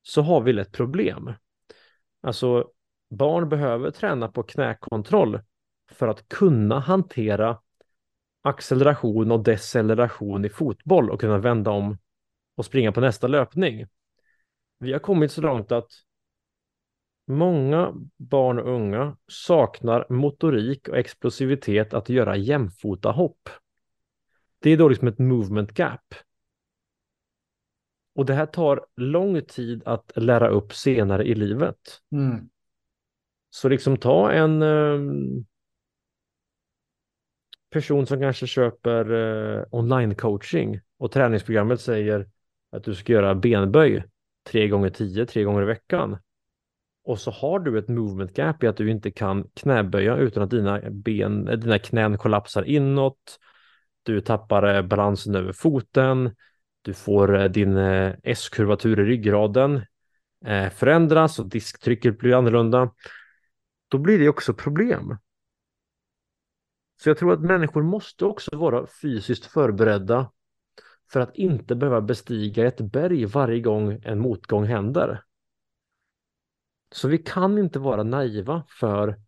[0.01, 1.33] så har vi ett problem.
[2.21, 2.71] Alltså,
[3.09, 5.39] barn behöver träna på knäkontroll
[5.91, 7.59] för att kunna hantera
[8.41, 11.97] acceleration och deceleration i fotboll och kunna vända om
[12.55, 13.85] och springa på nästa löpning.
[14.79, 15.91] Vi har kommit så långt att
[17.27, 23.49] många barn och unga saknar motorik och explosivitet att göra jämfota hopp.
[24.61, 26.15] Det är då liksom ett movement gap.
[28.15, 31.77] Och det här tar lång tid att lära upp senare i livet.
[32.11, 32.49] Mm.
[33.49, 35.45] Så liksom ta en ehm,
[37.69, 42.27] person som kanske köper eh, online coaching och träningsprogrammet säger
[42.71, 44.03] att du ska göra benböj
[44.49, 46.17] tre gånger tio, tre gånger i veckan.
[47.03, 50.49] Och så har du ett movement gap i att du inte kan knäböja utan att
[50.49, 53.39] dina, ben, dina knän kollapsar inåt.
[54.03, 56.35] Du tappar eh, balansen över foten.
[56.81, 59.81] Du får eh, din eh, S-kurvatur i ryggraden
[60.73, 62.91] förändras och disktrycket blir annorlunda
[63.87, 65.17] då blir det också problem.
[67.03, 70.31] Så jag tror att människor måste också vara fysiskt förberedda
[71.11, 75.23] för att inte behöva bestiga ett berg varje gång en motgång händer.
[76.91, 79.19] Så vi kan inte vara naiva för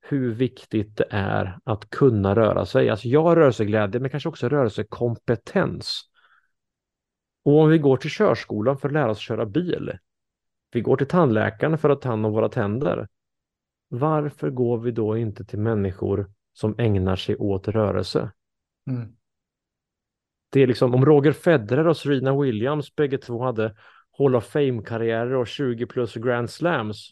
[0.00, 2.88] hur viktigt det är att kunna röra sig.
[2.90, 6.02] Alltså jag har rörelseglädje men kanske också rörelsekompetens.
[7.44, 9.98] Och om vi går till körskolan för att lära oss köra bil.
[10.72, 13.08] Vi går till tandläkaren för att ta hand om våra tänder
[13.88, 18.32] varför går vi då inte till människor som ägnar sig åt rörelse?
[18.90, 19.16] Mm.
[20.50, 23.76] Det är liksom om Roger Federer och Serena Williams bägge två hade
[24.18, 27.10] Hall of Fame-karriärer och 20 plus Grand Slams.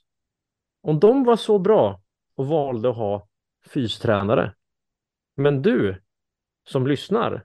[0.82, 2.01] Om de var så bra
[2.37, 3.28] och valde att ha
[3.66, 4.55] fystränare.
[5.34, 6.03] Men du
[6.64, 7.45] som lyssnar,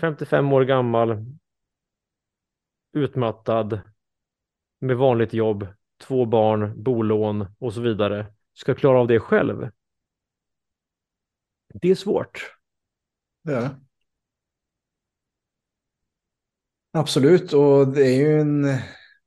[0.00, 1.24] 55 år gammal,
[2.92, 3.80] utmattad,
[4.78, 5.66] med vanligt jobb,
[5.98, 9.70] två barn, bolån och så vidare, ska klara av det själv.
[11.74, 12.56] Det är svårt.
[13.42, 13.80] Det är det.
[16.92, 18.66] Absolut, och det är ju en,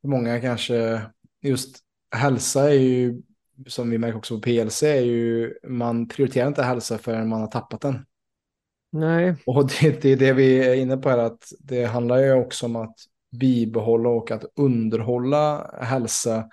[0.03, 1.01] många kanske,
[1.41, 3.21] just hälsa är ju,
[3.67, 7.47] som vi märker också på PLC, är ju, man prioriterar inte hälsa förrän man har
[7.47, 8.05] tappat den.
[8.91, 12.33] Nej, Och det, det är det vi är inne på här, att det handlar ju
[12.33, 12.95] också om att
[13.31, 16.49] bibehålla och att underhålla hälsa.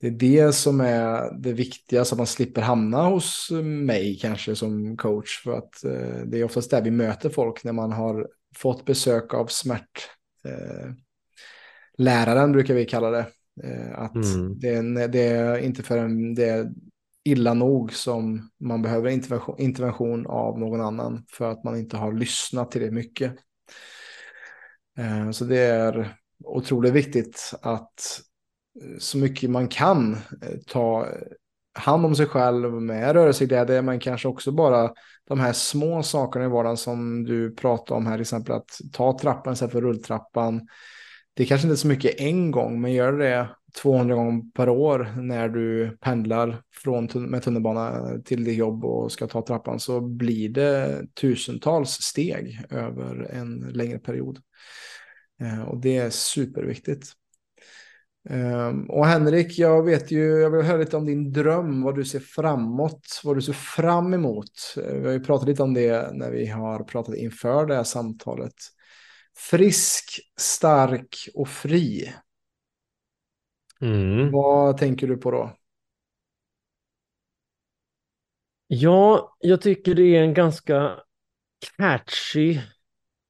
[0.00, 4.56] Det är det som är det viktiga, så att man slipper hamna hos mig kanske
[4.56, 5.42] som coach.
[5.42, 9.34] För att eh, det är oftast där vi möter folk när man har fått besök
[9.34, 10.10] av smärt.
[10.44, 10.92] Eh,
[11.98, 13.26] läraren brukar vi kalla det.
[13.64, 14.58] Eh, att Mm.
[14.58, 16.70] det, är, det är inte förrän det är
[17.24, 22.12] illa nog som man behöver intervention, intervention av någon annan för att man inte har
[22.12, 23.32] lyssnat till det mycket.
[24.98, 28.20] Eh, så det är otroligt viktigt att
[28.82, 30.16] eh, så mycket man kan
[30.66, 31.06] ta
[31.74, 34.92] hand om sig själv med rörelseglädje, men kanske också bara
[35.28, 39.18] de här små sakerna i vardagen som du pratar om här, till exempel att ta
[39.18, 40.68] trappan istället för rulltrappan.
[41.38, 43.48] Det är kanske inte är så mycket en gång, men gör det
[43.82, 49.26] 200 gånger per år när du pendlar från, med tunnelbana till ditt jobb och ska
[49.26, 54.38] ta trappan så blir det tusentals steg över en längre period.
[55.40, 57.12] Eh, och det är superviktigt.
[58.28, 62.04] Ehm, och Henrik, jag vet ju, jag vill höra lite om din dröm, vad du
[62.04, 64.74] ser framåt, vad du ser fram emot.
[64.76, 67.84] Eh, vi har ju pratat lite om det när vi har pratat inför det här
[67.84, 68.54] samtalet.
[69.38, 72.14] Frisk, stark och fri.
[73.80, 74.32] Mm.
[74.32, 75.56] Vad tänker du på då?
[78.66, 81.00] Ja, jag tycker det är en ganska
[81.76, 82.58] catchy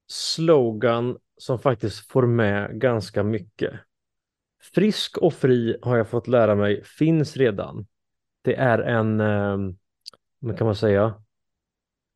[0.07, 3.73] slogan som faktiskt får med ganska mycket.
[4.75, 7.87] Frisk och fri har jag fått lära mig finns redan.
[8.43, 11.23] Det är en, eh, kan man säga,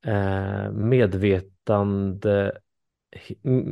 [0.05, 2.59] eh, medvetande,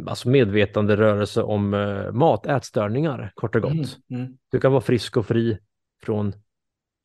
[0.06, 3.72] alltså medvetande rörelse om eh, mat, ätstörningar kort och gott.
[3.72, 4.38] Mm, mm.
[4.50, 5.58] Du kan vara frisk och fri
[6.02, 6.32] från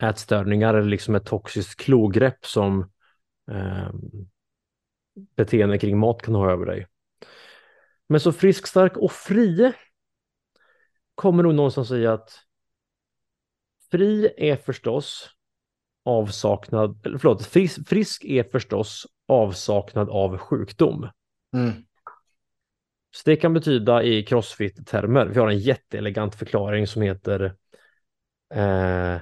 [0.03, 2.91] ätstörningar eller liksom ett toxiskt klogrepp som
[3.51, 3.89] eh,
[5.35, 6.87] beteende kring mat kan ha över dig.
[8.07, 9.73] Men så frisk, stark och fri
[11.15, 12.39] kommer nog någonstans säga att
[13.91, 15.29] fri är förstås
[16.05, 21.09] avsaknad, eller förlåt, frisk, frisk är förstås avsaknad av sjukdom.
[21.55, 21.71] Mm.
[23.15, 27.55] Så det kan betyda i crossfit-termer, vi har en jätteelegant förklaring som heter
[28.53, 29.17] eh,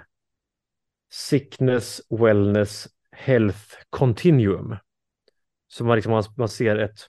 [1.11, 4.75] Sickness, Wellness, Health Continuum.
[5.67, 6.99] Så man, liksom, man ser ett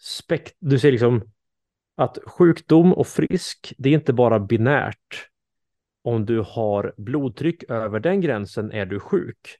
[0.00, 1.22] spekt, du ser liksom
[1.96, 5.28] att sjukdom och frisk, det är inte bara binärt.
[6.02, 9.56] Om du har blodtryck över den gränsen är du sjuk.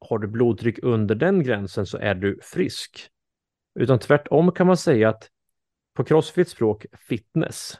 [0.00, 3.10] Har du blodtryck under den gränsen så är du frisk.
[3.74, 5.30] Utan tvärtom kan man säga att
[5.96, 7.78] på crossfit språk fitness,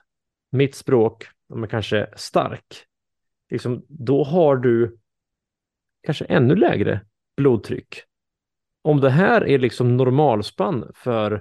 [0.51, 2.87] mitt språk, men kanske stark,
[3.51, 4.99] liksom, då har du
[6.03, 7.01] kanske ännu lägre
[7.37, 8.03] blodtryck.
[8.83, 11.33] Om det här är liksom normalspann för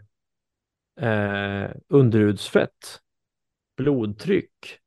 [1.01, 3.01] eh, underhudsfett,
[3.77, 4.79] blodtryck,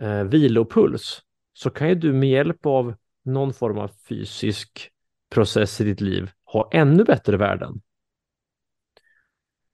[0.00, 1.22] eh, vilopuls
[1.52, 4.90] så kan ju du med hjälp av någon form av fysisk
[5.30, 7.82] process i ditt liv ha ännu bättre värden.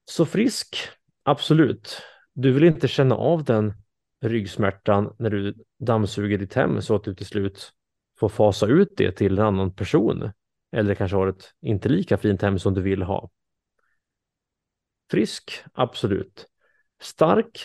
[0.05, 0.75] Så frisk,
[1.31, 2.01] absolut.
[2.33, 3.73] Du vill inte känna av den
[4.21, 7.73] ryggsmärtan när du dammsuger ditt hem så att du till slut
[8.19, 10.31] får fasa ut det till en annan person.
[10.71, 13.29] Eller kanske har ett inte lika fint hem som du vill ha.
[15.11, 16.47] Frisk, absolut.
[17.01, 17.59] Stark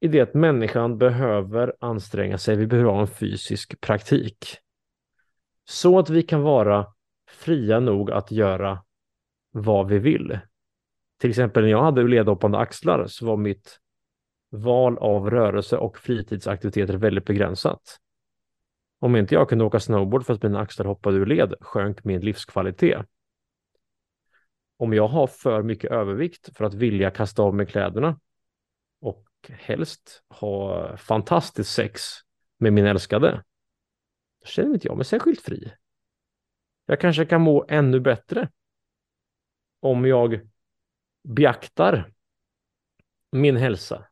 [0.00, 2.56] i det att människan behöver anstränga sig.
[2.56, 4.58] Vi behöver ha en fysisk praktik.
[5.64, 6.86] Så att vi kan vara
[7.28, 8.84] fria nog att göra
[9.50, 10.38] vad vi vill.
[11.24, 13.80] Till exempel när jag hade ledhoppande axlar så var mitt
[14.50, 18.00] val av rörelse och fritidsaktiviteter väldigt begränsat.
[19.00, 22.20] Om inte jag kunde åka snowboard för att mina axlar hoppade ur led sjönk min
[22.20, 23.06] livskvalitet
[24.76, 28.20] om jag har för mycket övervikt för att vilja kasta av mig kläderna
[29.00, 32.02] och helst ha fantastiskt sex
[32.58, 33.44] med min älskade,
[34.40, 35.72] då känner inte jag mig särskilt fri.
[36.86, 38.48] Jag kanske kan må ännu bättre
[39.80, 40.53] om jag
[41.28, 42.12] beaktar
[43.32, 44.06] min hälsa,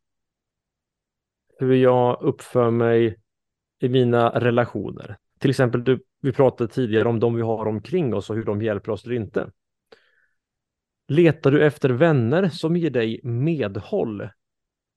[1.58, 3.18] hur jag uppför mig
[3.80, 5.18] i mina relationer.
[5.38, 8.62] Till exempel, du, vi pratade tidigare om de vi har omkring oss och hur de
[8.62, 9.50] hjälper oss eller inte.
[11.08, 14.28] Letar du efter vänner som ger dig medhåll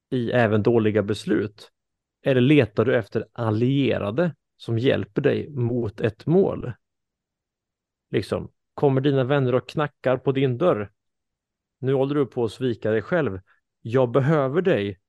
[0.09, 1.71] i även dåliga beslut?
[2.21, 6.73] Eller letar du efter allierade som hjälper dig mot ett mål?
[8.11, 10.91] Liksom, kommer dina vänner och knackar på din dörr?
[11.79, 13.39] Nu håller du på att svika dig själv.
[13.81, 14.99] Jag behöver dig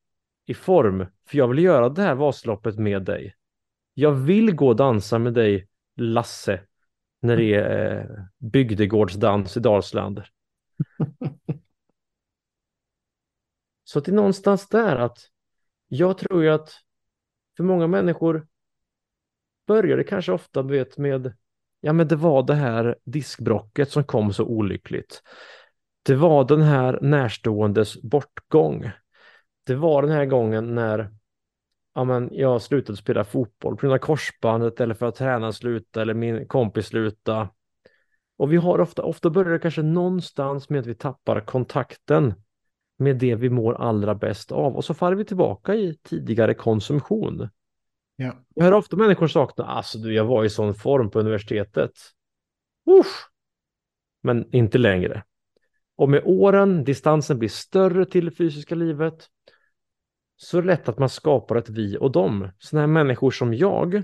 [0.46, 3.34] i form, för jag vill göra det här Vasaloppet med dig.
[3.94, 6.60] Jag vill gå och dansa med dig, Lasse,
[7.20, 10.22] när det är eh, bygdegårdsdans i Dalsland.
[13.84, 15.18] Så det är någonstans där att
[15.88, 16.72] jag tror ju att
[17.56, 18.46] för många människor
[19.66, 21.34] börjar det kanske ofta vet, med
[21.80, 25.22] ja men det var det här diskbrocket som kom så olyckligt.
[26.06, 28.90] Det var den här närståendes bortgång.
[29.66, 31.10] Det var den här gången när
[31.94, 36.02] ja, men jag slutade spela fotboll på grund av korsbandet eller för att tränaren sluta
[36.02, 37.48] eller min kompis sluta.
[38.36, 42.34] Och vi har ofta, ofta börjar det kanske någonstans med att vi tappar kontakten
[42.98, 47.48] med det vi mår allra bäst av och så faller vi tillbaka i tidigare konsumtion.
[48.16, 48.32] Ja.
[48.54, 51.92] Jag hör ofta människor sakna, alltså du, jag var i sån form på universitetet.
[52.90, 53.30] Usch.
[54.22, 55.22] Men inte längre.
[55.96, 59.28] Och med åren, distansen blir större till det fysiska livet,
[60.36, 62.48] så är det lätt att man skapar ett vi och dem.
[62.58, 64.02] Sådana här människor som jag,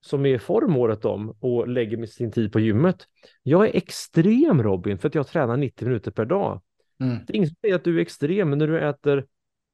[0.00, 3.08] som är i form året om och lägger sin tid på gymmet.
[3.42, 6.62] Jag är extrem Robin, för att jag tränar 90 minuter per dag.
[7.00, 7.16] Mm.
[7.26, 9.26] Det är ingen som säger att du är extrem när du äter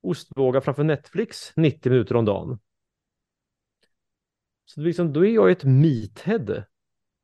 [0.03, 2.59] ostbågar framför Netflix 90 minuter om dagen.
[4.65, 6.65] Så liksom, då är jag ett meathead.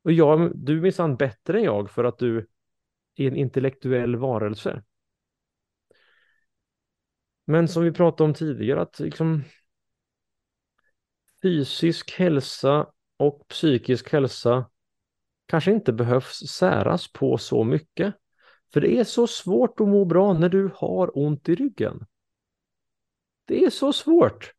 [0.03, 2.47] Och jag, du är minsann bättre än jag för att du
[3.27, 4.83] en intellektuell varelse.
[7.45, 9.43] Men som vi pratade om tidigare, att liksom
[11.41, 14.69] fysisk hälsa och psykisk hälsa
[15.45, 18.15] kanske inte behövs säras på så mycket.
[18.73, 22.05] För det är så svårt att må bra när du har ont i ryggen.
[23.45, 24.53] Det är så svårt.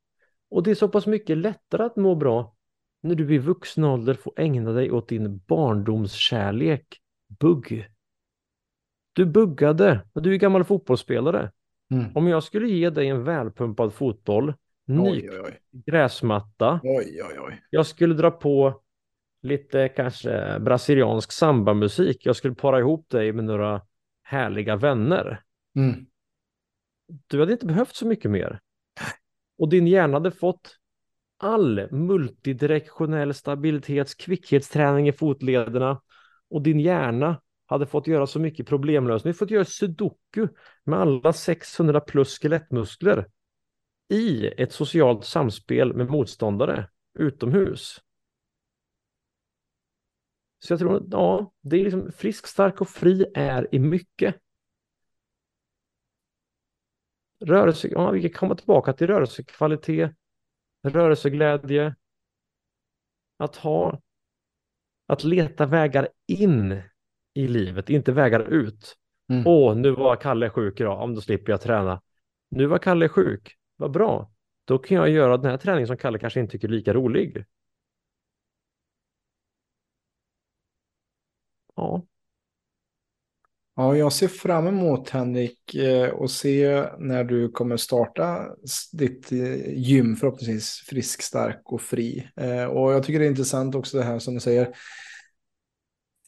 [0.50, 2.56] Och det är så pass mycket lättare att må bra
[3.00, 7.88] när du i vuxen ålder får ägna dig åt din barndomskärlek, bugg.
[9.12, 11.50] Du buggade, och du är gammal fotbollsspelare.
[11.90, 12.16] Mm.
[12.16, 14.54] Om jag skulle ge dig en välpumpad fotboll,
[14.86, 15.28] ny
[15.72, 17.62] gräsmatta, Oj, oj, oj.
[17.70, 18.80] jag skulle dra på
[19.42, 23.82] lite kanske brasiliansk sambamusik, jag skulle para ihop dig med några
[24.22, 25.42] härliga vänner.
[25.76, 26.06] Mm.
[27.26, 28.60] Du hade inte behövt så mycket mer.
[29.58, 30.76] Och din hjärna hade fått
[31.36, 36.00] all multidirektionell stabilitets kvickhetsträning i fotlederna
[36.50, 37.40] och din hjärna
[37.70, 39.34] hade fått göra så mycket problemlösning.
[39.34, 40.48] Fått göra sudoku
[40.84, 43.26] med alla 600 plus skelettmuskler
[44.08, 48.00] i ett socialt samspel med motståndare utomhus.
[50.58, 54.36] Så jag tror att ja, det är liksom frisk, stark och fri är i mycket.
[57.40, 60.12] Rörelse, ja, vi kan komma tillbaka till rörelsekvalitet,
[60.82, 61.94] rörelseglädje,
[63.36, 64.00] att ha,
[65.06, 66.82] att leta vägar in
[67.34, 68.96] i livet, inte vägar ut.
[69.30, 69.46] Mm.
[69.46, 72.02] Åh, nu var Kalle sjuk idag, om då slipper jag träna.
[72.50, 74.32] Nu var Kalle sjuk, vad bra.
[74.64, 77.44] Då kan jag göra den här träningen som Kalle kanske inte tycker är lika rolig.
[81.76, 82.04] Ja,
[83.76, 88.46] Ja, jag ser fram emot Henrik eh, och se när du kommer starta
[88.92, 92.28] ditt eh, gym förhoppningsvis frisk, stark och fri.
[92.36, 94.68] Eh, Och jag tycker det är intressant också det här som du säger.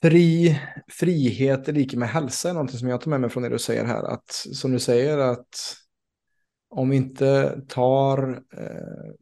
[0.03, 3.49] Fri, frihet är lika med hälsa är någonting som jag tar med mig från det
[3.49, 4.03] du säger här.
[4.03, 5.77] Att som du säger att
[6.71, 9.15] om vi inte tar eh,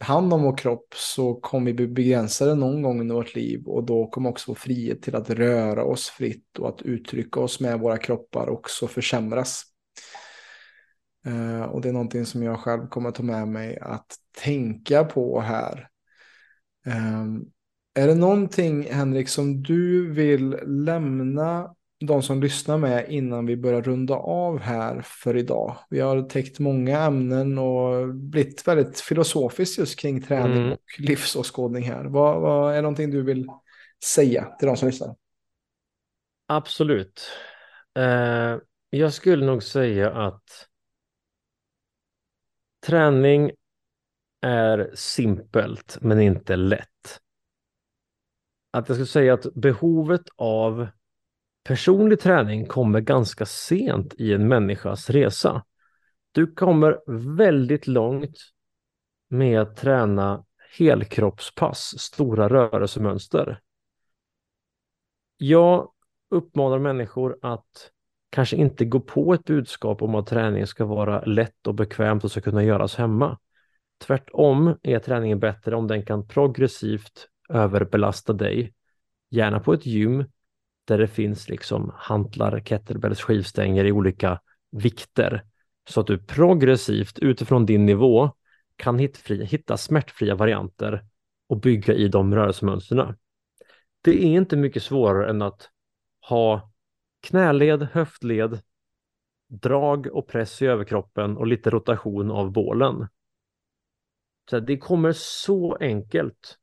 [0.00, 3.84] hand om vår kropp så kommer vi bli begränsade någon gång under vårt liv och
[3.84, 7.80] då kommer också vår frihet till att röra oss fritt och att uttrycka oss med
[7.80, 9.62] våra kroppar också försämras.
[11.26, 15.04] Eh, och det är någonting som jag själv kommer att ta med mig att tänka
[15.04, 15.88] på här.
[16.86, 17.24] Eh,
[17.94, 23.82] är det någonting, Henrik, som du vill lämna de som lyssnar med innan vi börjar
[23.82, 25.76] runda av här för idag?
[25.90, 30.72] Vi har täckt många ämnen och blivit väldigt filosofiskt just kring träning Mm.
[30.72, 32.04] och livsåskådning här.
[32.04, 33.46] Vad, vad är någonting du vill
[34.04, 35.14] säga till de som lyssnar?
[36.46, 37.30] absolut.
[37.94, 38.58] Eh,
[38.90, 40.68] jag skulle nog säga att
[42.86, 43.50] träning
[44.40, 47.20] är simpelt men inte lätt.
[48.74, 50.86] Att jag skulle säga att behovet av
[51.64, 55.64] personlig träning kommer ganska sent i en människas resa.
[56.32, 57.00] Du kommer
[57.36, 58.36] väldigt långt
[59.28, 60.44] med att träna
[60.78, 63.60] helkroppspass, stora rörelsemönster.
[65.36, 65.90] Jag
[66.30, 67.90] uppmanar människor att
[68.30, 72.30] kanske inte gå på ett budskap om att träning ska vara lätt och bekvämt och
[72.30, 73.38] ska kunna göras hemma.
[74.06, 78.74] Tvärtom är träningen bättre om den kan progressivt överbelasta dig,
[79.30, 80.24] gärna på ett gym
[80.84, 84.40] där det finns liksom hantlar, kettlebells, skivstänger i olika
[84.70, 85.44] vikter
[85.88, 88.30] så att du progressivt utifrån din nivå
[88.76, 91.04] kan hitta smärtfria varianter
[91.46, 93.16] och bygga i de rörelsemönsterna.
[94.02, 95.70] Det är inte mycket svårare än att
[96.28, 96.70] ha
[97.20, 98.60] knäled, höftled,
[99.48, 103.08] drag och press i överkroppen och lite rotation av bålen.
[104.50, 106.58] Så det kommer så enkelt.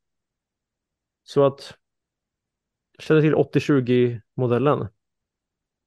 [1.22, 1.74] Så att
[2.98, 4.86] känner till 80-20 modellen.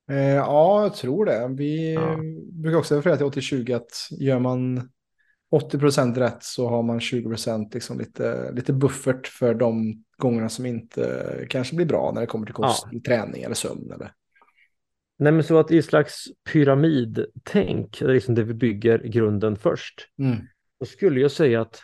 [0.09, 1.47] Eh, ja, jag tror det.
[1.57, 2.17] Vi Ja.
[2.51, 4.89] brukar också referera till 80-20 att gör man
[5.51, 11.45] 80% rätt så har man 20% liksom lite, lite buffert för de gångerna som inte
[11.49, 12.99] kanske blir bra när det kommer till kost, Ja.
[13.05, 13.91] träning eller sömn.
[13.91, 14.11] Eller...
[15.17, 20.07] Nej, men så att i slags pyramidtänk, det är liksom det vi bygger grunden först,
[20.19, 20.38] Mm.
[20.79, 21.79] då skulle jag säga att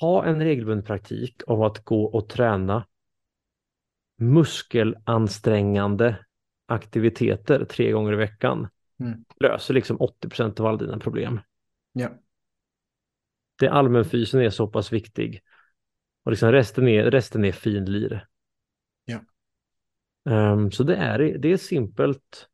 [0.00, 2.86] ha en regelbunden praktik av att gå och träna
[4.18, 6.16] muskelansträngande
[6.66, 8.68] aktiviteter tre gånger i veckan
[9.00, 9.24] Mm.
[9.40, 11.40] löser liksom 80 av alla dina problem.
[11.92, 12.08] Ja.
[13.58, 15.42] Det allmänfysen är så pass viktig
[16.24, 18.26] och liksom resten är, resten är finlir.
[19.04, 19.20] Ja.
[20.30, 22.48] Ehm, så det är, det är simpelt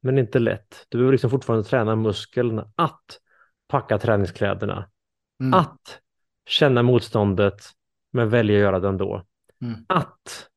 [0.00, 0.86] men inte lätt.
[0.88, 3.20] Du behöver liksom fortfarande träna muskeln att
[3.66, 4.90] packa träningskläderna,
[5.40, 5.54] Mm.
[5.54, 6.00] att
[6.48, 7.54] känna motståndet
[8.10, 9.24] men välja att göra det ändå.
[9.62, 9.84] Mm.
[9.88, 10.50] Att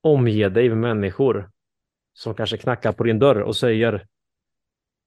[0.00, 1.50] omge dig med människor
[2.12, 4.06] som kanske knackar på din dörr och säger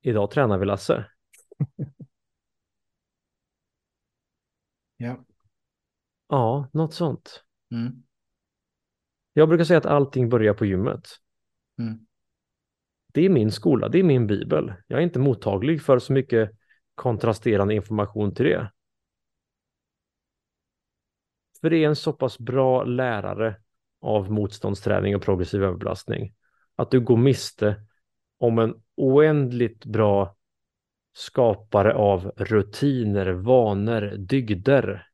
[0.01, 1.05] Idag tränar vi Lasse.
[4.97, 5.25] Ja.
[6.27, 7.43] Ja, något sånt.
[7.71, 8.03] Mm.
[9.33, 11.07] Jag brukar säga att allting börjar på gymmet.
[11.79, 12.07] Mm.
[13.13, 14.73] Det är min skola, det är min bibel.
[14.87, 16.51] Jag är inte mottaglig för så mycket
[16.95, 18.71] kontrasterande information till det.
[21.61, 23.55] För det är en så pass bra lärare
[24.01, 26.33] av motståndsträning och progressiv överbelastning
[26.75, 27.81] att du går miste
[28.37, 30.37] om en oändligt bra
[31.13, 35.07] skapare av rutiner, vanor, dygder.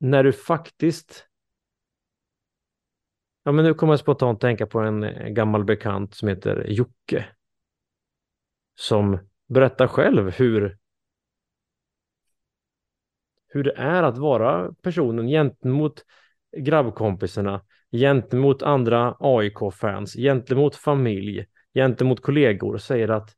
[0.00, 1.24] När du faktiskt
[3.42, 7.26] Ja, men nu kommer jag spontant tänka på en gammal bekant som heter Jocke.
[8.74, 10.77] Som berättar själv hur
[13.48, 16.04] hur det är att vara personen gentemot
[16.56, 17.60] grabbkompisarna,
[17.92, 23.34] gentemot andra AIK-fans, gentemot familj, gentemot kollegor säger att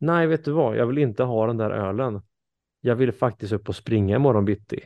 [0.00, 2.22] nej, vet du vad, jag vill inte ha den där ölen.
[2.80, 4.80] Jag vill faktiskt upp och springa imorgon bitti.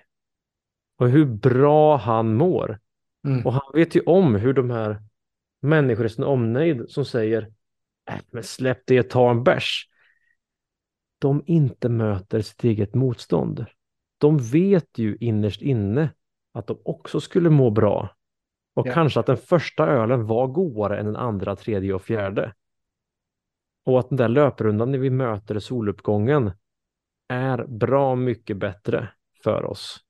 [0.96, 2.78] Och hur bra han mår.
[3.26, 3.46] Mm.
[3.46, 5.02] Och han vet ju om hur de här
[5.60, 7.52] människorna i sin omnejd som säger
[8.10, 9.88] äh, men släpp det, ta en bärs.
[11.18, 13.66] De inte möter sitt eget motstånd.
[14.22, 16.10] De vet ju innerst inne
[16.52, 18.16] att de också skulle må bra.
[18.74, 18.92] Och Ja.
[18.94, 22.54] kanske att den första ölen var godare än den andra, tredje och fjärde.
[23.84, 26.52] Och att den där löprundan när vi möter soluppgången
[27.28, 29.08] är bra mycket bättre
[29.42, 30.04] för oss.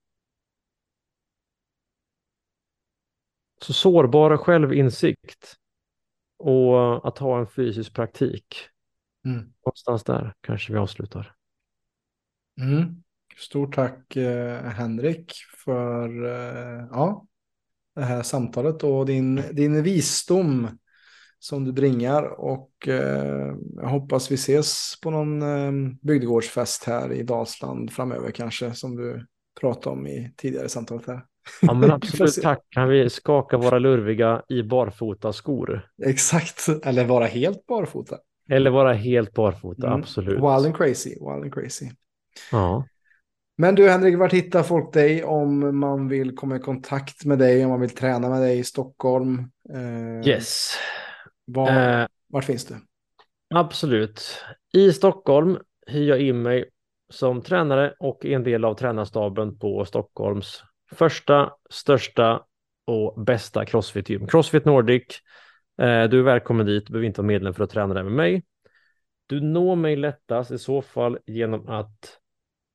[3.61, 5.57] Så sårbar självinsikt
[6.39, 8.57] och att ha en fysisk praktik.
[9.25, 9.53] Mm.
[9.65, 11.35] Någonstans där kanske vi avslutar.
[12.61, 13.03] Mm.
[13.43, 15.33] Stort tack eh, Henrik
[15.65, 17.27] för eh, ja,
[17.95, 20.69] det här samtalet och din, din visdom
[21.39, 22.41] som du bringar.
[22.41, 28.73] Och eh, jag hoppas vi ses på någon eh, bygdegårdsfest här i Dalsland framöver kanske
[28.75, 29.27] som du
[29.61, 31.25] pratade om i tidigare samtalet här.
[31.67, 32.61] Ja men absolut, tack.
[32.71, 35.89] Kan vi skaka våra lurviga i barfota skor?
[36.05, 38.19] Exakt, eller vara helt barfota.
[38.51, 40.01] Eller vara helt barfota, Mm.
[40.01, 40.37] absolut.
[40.39, 41.91] Wild and crazy, wild and crazy.
[42.53, 42.85] Ja.
[43.63, 47.65] Men du Henrik, vart hittar folk dig om man vill komma i kontakt med dig,
[47.65, 49.39] om man vill träna med dig i Stockholm?
[49.73, 50.75] Eh, Yes.
[51.45, 52.75] Var, Eh, vart finns du?
[53.55, 54.45] absolut.
[54.73, 56.65] I Stockholm hyr jag in mig
[57.11, 62.43] som tränare och en del av tränarstaben på Stockholms första, största
[62.87, 64.27] och bästa Crossfit-gym.
[64.27, 65.05] Crossfit Nordic.
[65.79, 68.13] Eh, du är välkommen dit, du behöver inte vara medlem för att träna där med
[68.13, 68.43] mig.
[69.27, 72.19] Du når mig lättast i så fall genom att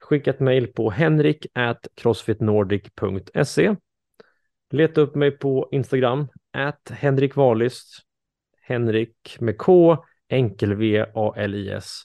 [0.08, 3.76] skicka ett mejl på henrik at crossfitnordic.se.
[4.70, 8.03] Leta upp mig på Instagram, at Henrik Wahlist.
[8.62, 9.97] Henrik med K,
[10.30, 12.01] enkel V, A, L, I, S.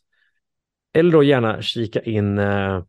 [0.94, 2.84] Eller då gärna kika in eh,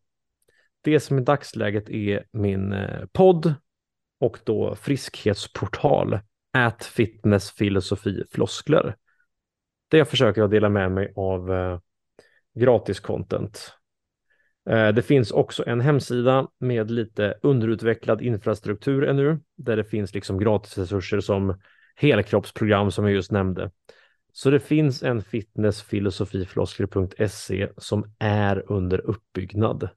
[0.82, 3.54] det som i dagsläget är min eh, podd
[4.20, 6.20] och då friskhetsportal,
[6.54, 8.96] at fitness, filosofi, floskler.
[9.88, 11.80] Där jag försöker att dela med mig av eh,
[12.60, 13.74] gratis content.
[14.70, 20.40] Eh, Det finns också en hemsida med lite underutvecklad infrastruktur ännu, där det finns liksom
[20.40, 21.60] gratisresurser som
[21.96, 23.72] helkroppsprogram som jag just nämnde.
[24.32, 29.90] Så det finns en fitnessfilosofifloskler.se som är under uppbyggnad.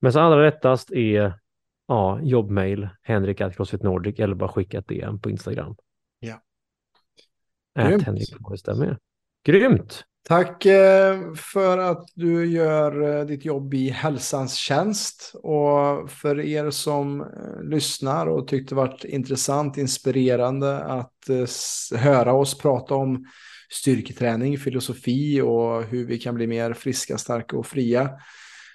[0.00, 1.32] Men så allra rättast är
[1.86, 5.76] ja, jobbmail, Henrik at Crossfit Nordic eller bara skicka ett DM på Instagram.
[6.18, 6.42] Ja.
[7.78, 8.02] Grymt.
[8.02, 8.98] Henrik Nordic stämmer.
[9.44, 10.04] Grymt!
[10.28, 15.32] Tack eh, för att du gör eh, ditt jobb i hälsans tjänst.
[15.34, 21.12] Och för er som eh, lyssnar och tyckte det var intressant, inspirerande att
[21.94, 23.24] höra oss prata om
[23.70, 28.10] styrketräning, filosofi och hur vi kan bli mer friska, starka och fria.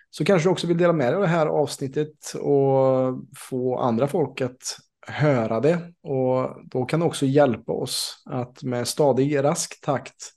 [0.09, 4.07] Så kanske du också vill dela med dig av det här avsnittet och få andra
[4.07, 4.77] folk att
[5.07, 5.79] höra det.
[6.03, 10.33] Och då kan det också hjälpa oss att med stadig, rask takt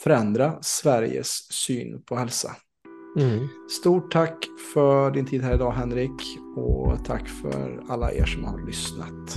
[0.00, 2.56] förändra Sveriges syn på hälsa.
[3.18, 3.48] Mm.
[3.80, 8.66] Stort tack för din tid här idag Henrik och tack för alla er som har
[8.66, 9.36] lyssnat.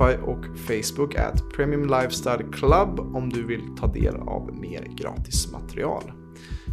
[0.00, 5.52] Spotify och Facebook at Premium Lifestyle Club om du vill ta del av mer gratis
[5.52, 6.12] material.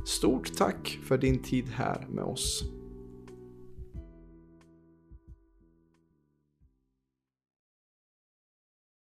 [0.06, 2.64] Stort tack för din tid här med oss.